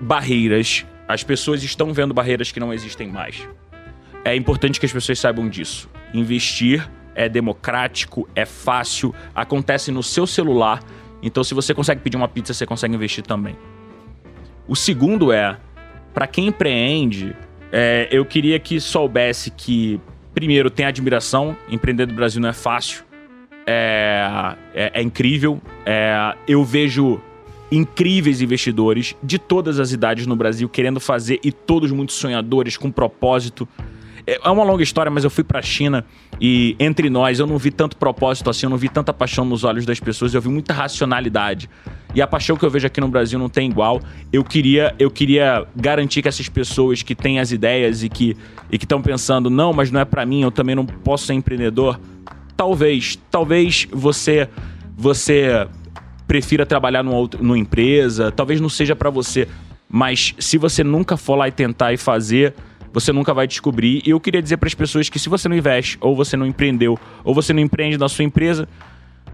barreiras. 0.00 0.86
As 1.08 1.24
pessoas 1.24 1.64
estão 1.64 1.92
vendo 1.92 2.14
barreiras 2.14 2.52
que 2.52 2.60
não 2.60 2.72
existem 2.72 3.08
mais. 3.08 3.48
É 4.24 4.36
importante 4.36 4.78
que 4.78 4.86
as 4.86 4.92
pessoas 4.92 5.18
saibam 5.18 5.48
disso. 5.48 5.88
Investir 6.12 6.88
é 7.14 7.28
democrático, 7.28 8.28
é 8.34 8.44
fácil, 8.44 9.14
acontece 9.34 9.90
no 9.90 10.02
seu 10.02 10.26
celular. 10.26 10.82
Então, 11.22 11.44
se 11.44 11.54
você 11.54 11.74
consegue 11.74 12.00
pedir 12.00 12.16
uma 12.16 12.28
pizza, 12.28 12.54
você 12.54 12.64
consegue 12.64 12.94
investir 12.94 13.24
também. 13.24 13.56
O 14.66 14.74
segundo 14.74 15.32
é, 15.32 15.58
para 16.14 16.26
quem 16.26 16.48
empreende, 16.48 17.36
é, 17.72 18.08
eu 18.10 18.24
queria 18.24 18.58
que 18.58 18.80
soubesse 18.80 19.50
que, 19.50 20.00
primeiro, 20.34 20.70
tem 20.70 20.86
admiração. 20.86 21.56
Empreender 21.68 22.06
no 22.06 22.14
Brasil 22.14 22.40
não 22.40 22.48
é 22.48 22.52
fácil. 22.52 23.04
É, 23.66 24.56
é, 24.74 24.92
é 24.94 25.02
incrível. 25.02 25.60
É, 25.84 26.34
eu 26.48 26.64
vejo 26.64 27.20
incríveis 27.70 28.40
investidores 28.40 29.14
de 29.22 29.38
todas 29.38 29.78
as 29.78 29.92
idades 29.92 30.26
no 30.26 30.34
Brasil 30.34 30.68
querendo 30.68 30.98
fazer 30.98 31.38
e 31.44 31.52
todos 31.52 31.92
muito 31.92 32.12
sonhadores, 32.12 32.76
com 32.76 32.90
propósito. 32.90 33.68
É, 34.26 34.40
é 34.42 34.50
uma 34.50 34.64
longa 34.64 34.82
história, 34.82 35.10
mas 35.10 35.24
eu 35.24 35.30
fui 35.30 35.44
pra 35.44 35.62
China 35.62 36.04
e 36.40 36.76
entre 36.78 37.10
nós 37.10 37.38
eu 37.38 37.46
não 37.46 37.58
vi 37.58 37.70
tanto 37.70 37.96
propósito 37.96 38.50
assim, 38.50 38.66
eu 38.66 38.70
não 38.70 38.76
vi 38.76 38.88
tanta 38.88 39.12
paixão 39.12 39.44
nos 39.44 39.64
olhos 39.64 39.84
das 39.86 40.00
pessoas, 40.00 40.34
eu 40.34 40.40
vi 40.40 40.48
muita 40.48 40.72
racionalidade. 40.72 41.68
E 42.14 42.20
a 42.20 42.26
paixão 42.26 42.56
que 42.56 42.64
eu 42.64 42.70
vejo 42.70 42.86
aqui 42.86 43.00
no 43.00 43.08
Brasil 43.08 43.38
não 43.38 43.48
tem 43.48 43.70
igual. 43.70 44.00
Eu 44.32 44.42
queria, 44.42 44.94
eu 44.98 45.10
queria 45.10 45.64
garantir 45.76 46.22
que 46.22 46.28
essas 46.28 46.48
pessoas 46.48 47.02
que 47.02 47.14
têm 47.14 47.38
as 47.38 47.52
ideias 47.52 48.02
e 48.02 48.08
que 48.08 48.36
e 48.70 48.78
que 48.78 48.84
estão 48.84 49.02
pensando, 49.02 49.50
não, 49.50 49.72
mas 49.72 49.90
não 49.90 50.00
é 50.00 50.04
para 50.04 50.24
mim, 50.24 50.42
eu 50.42 50.50
também 50.50 50.74
não 50.74 50.86
posso 50.86 51.26
ser 51.26 51.34
empreendedor. 51.34 52.00
Talvez, 52.56 53.18
talvez 53.30 53.88
você 53.90 54.48
você 54.96 55.66
prefira 56.26 56.64
trabalhar 56.64 57.02
numa, 57.02 57.16
outra, 57.16 57.42
numa 57.42 57.58
empresa, 57.58 58.30
talvez 58.30 58.60
não 58.60 58.68
seja 58.68 58.94
para 58.94 59.10
você, 59.10 59.48
mas 59.88 60.34
se 60.38 60.56
você 60.56 60.84
nunca 60.84 61.16
for 61.16 61.34
lá 61.34 61.48
e 61.48 61.50
tentar 61.50 61.92
e 61.92 61.96
fazer, 61.96 62.54
você 62.92 63.12
nunca 63.12 63.32
vai 63.32 63.46
descobrir. 63.46 64.02
E 64.04 64.10
eu 64.10 64.20
queria 64.20 64.42
dizer 64.42 64.56
para 64.56 64.66
as 64.66 64.74
pessoas 64.74 65.08
que 65.08 65.18
se 65.18 65.28
você 65.28 65.48
não 65.48 65.56
investe, 65.56 65.98
ou 66.00 66.14
você 66.14 66.36
não 66.36 66.46
empreendeu, 66.46 66.98
ou 67.24 67.34
você 67.34 67.52
não 67.52 67.60
empreende 67.60 67.96
na 67.98 68.08
sua 68.08 68.24
empresa, 68.24 68.68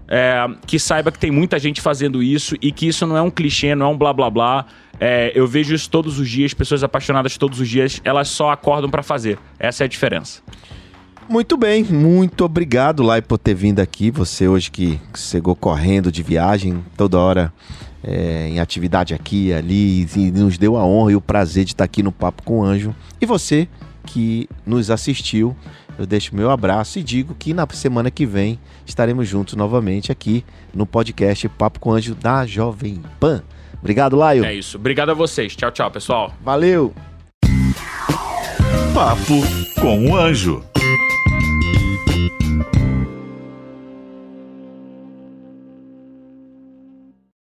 é, 0.07 0.47
que 0.65 0.79
saiba 0.79 1.11
que 1.11 1.19
tem 1.19 1.31
muita 1.31 1.59
gente 1.59 1.81
fazendo 1.81 2.23
isso 2.23 2.55
e 2.61 2.71
que 2.71 2.87
isso 2.87 3.05
não 3.05 3.17
é 3.17 3.21
um 3.21 3.29
clichê, 3.29 3.75
não 3.75 3.87
é 3.87 3.89
um 3.89 3.97
blá 3.97 4.13
blá 4.13 4.29
blá. 4.29 4.65
É, 4.99 5.31
eu 5.35 5.45
vejo 5.45 5.75
isso 5.75 5.89
todos 5.89 6.17
os 6.17 6.29
dias, 6.29 6.53
pessoas 6.53 6.83
apaixonadas 6.83 7.37
todos 7.37 7.59
os 7.59 7.67
dias, 7.67 8.01
elas 8.03 8.29
só 8.29 8.49
acordam 8.49 8.89
para 8.89 9.03
fazer. 9.03 9.37
Essa 9.59 9.83
é 9.83 9.85
a 9.85 9.87
diferença. 9.87 10.41
Muito 11.29 11.57
bem, 11.57 11.83
muito 11.83 12.45
obrigado, 12.45 13.03
Lai, 13.03 13.21
por 13.21 13.37
ter 13.37 13.53
vindo 13.53 13.81
aqui. 13.81 14.09
Você 14.11 14.47
hoje 14.47 14.71
que 14.71 14.97
chegou 15.13 15.55
correndo 15.57 16.09
de 16.09 16.23
viagem, 16.23 16.83
toda 16.95 17.19
hora 17.19 17.53
é, 18.07 18.47
em 18.47 18.59
atividade 18.59 19.13
aqui 19.13 19.47
e 19.47 19.53
ali, 19.53 20.07
e 20.15 20.31
nos 20.31 20.57
deu 20.57 20.77
a 20.77 20.85
honra 20.85 21.11
e 21.11 21.15
o 21.15 21.21
prazer 21.21 21.65
de 21.65 21.73
estar 21.73 21.83
aqui 21.83 22.01
no 22.01 22.11
Papo 22.11 22.41
com 22.41 22.59
o 22.59 22.63
Anjo. 22.63 22.95
E 23.19 23.25
você 23.25 23.67
que 24.05 24.47
nos 24.65 24.89
assistiu, 24.89 25.53
eu 25.99 26.05
deixo 26.05 26.33
meu 26.33 26.49
abraço 26.49 26.97
e 26.97 27.03
digo 27.03 27.35
que 27.37 27.53
na 27.53 27.67
semana 27.73 28.09
que 28.09 28.25
vem 28.25 28.57
estaremos 28.85 29.27
juntos 29.27 29.55
novamente 29.55 30.09
aqui 30.09 30.45
no 30.73 30.85
podcast 30.85 31.49
Papo 31.49 31.81
com 31.81 31.89
o 31.89 31.93
Anjo 31.93 32.15
da 32.15 32.45
Jovem 32.45 33.01
Pan. 33.19 33.43
Obrigado, 33.79 34.15
Laio. 34.15 34.45
É 34.45 34.55
isso. 34.55 34.77
Obrigado 34.77 35.09
a 35.09 35.13
vocês. 35.13 35.53
Tchau, 35.55 35.71
tchau, 35.71 35.91
pessoal. 35.91 36.33
Valeu. 36.41 36.93
Papo 38.93 39.41
com 39.81 40.11
o 40.11 40.15
Anjo. 40.15 40.63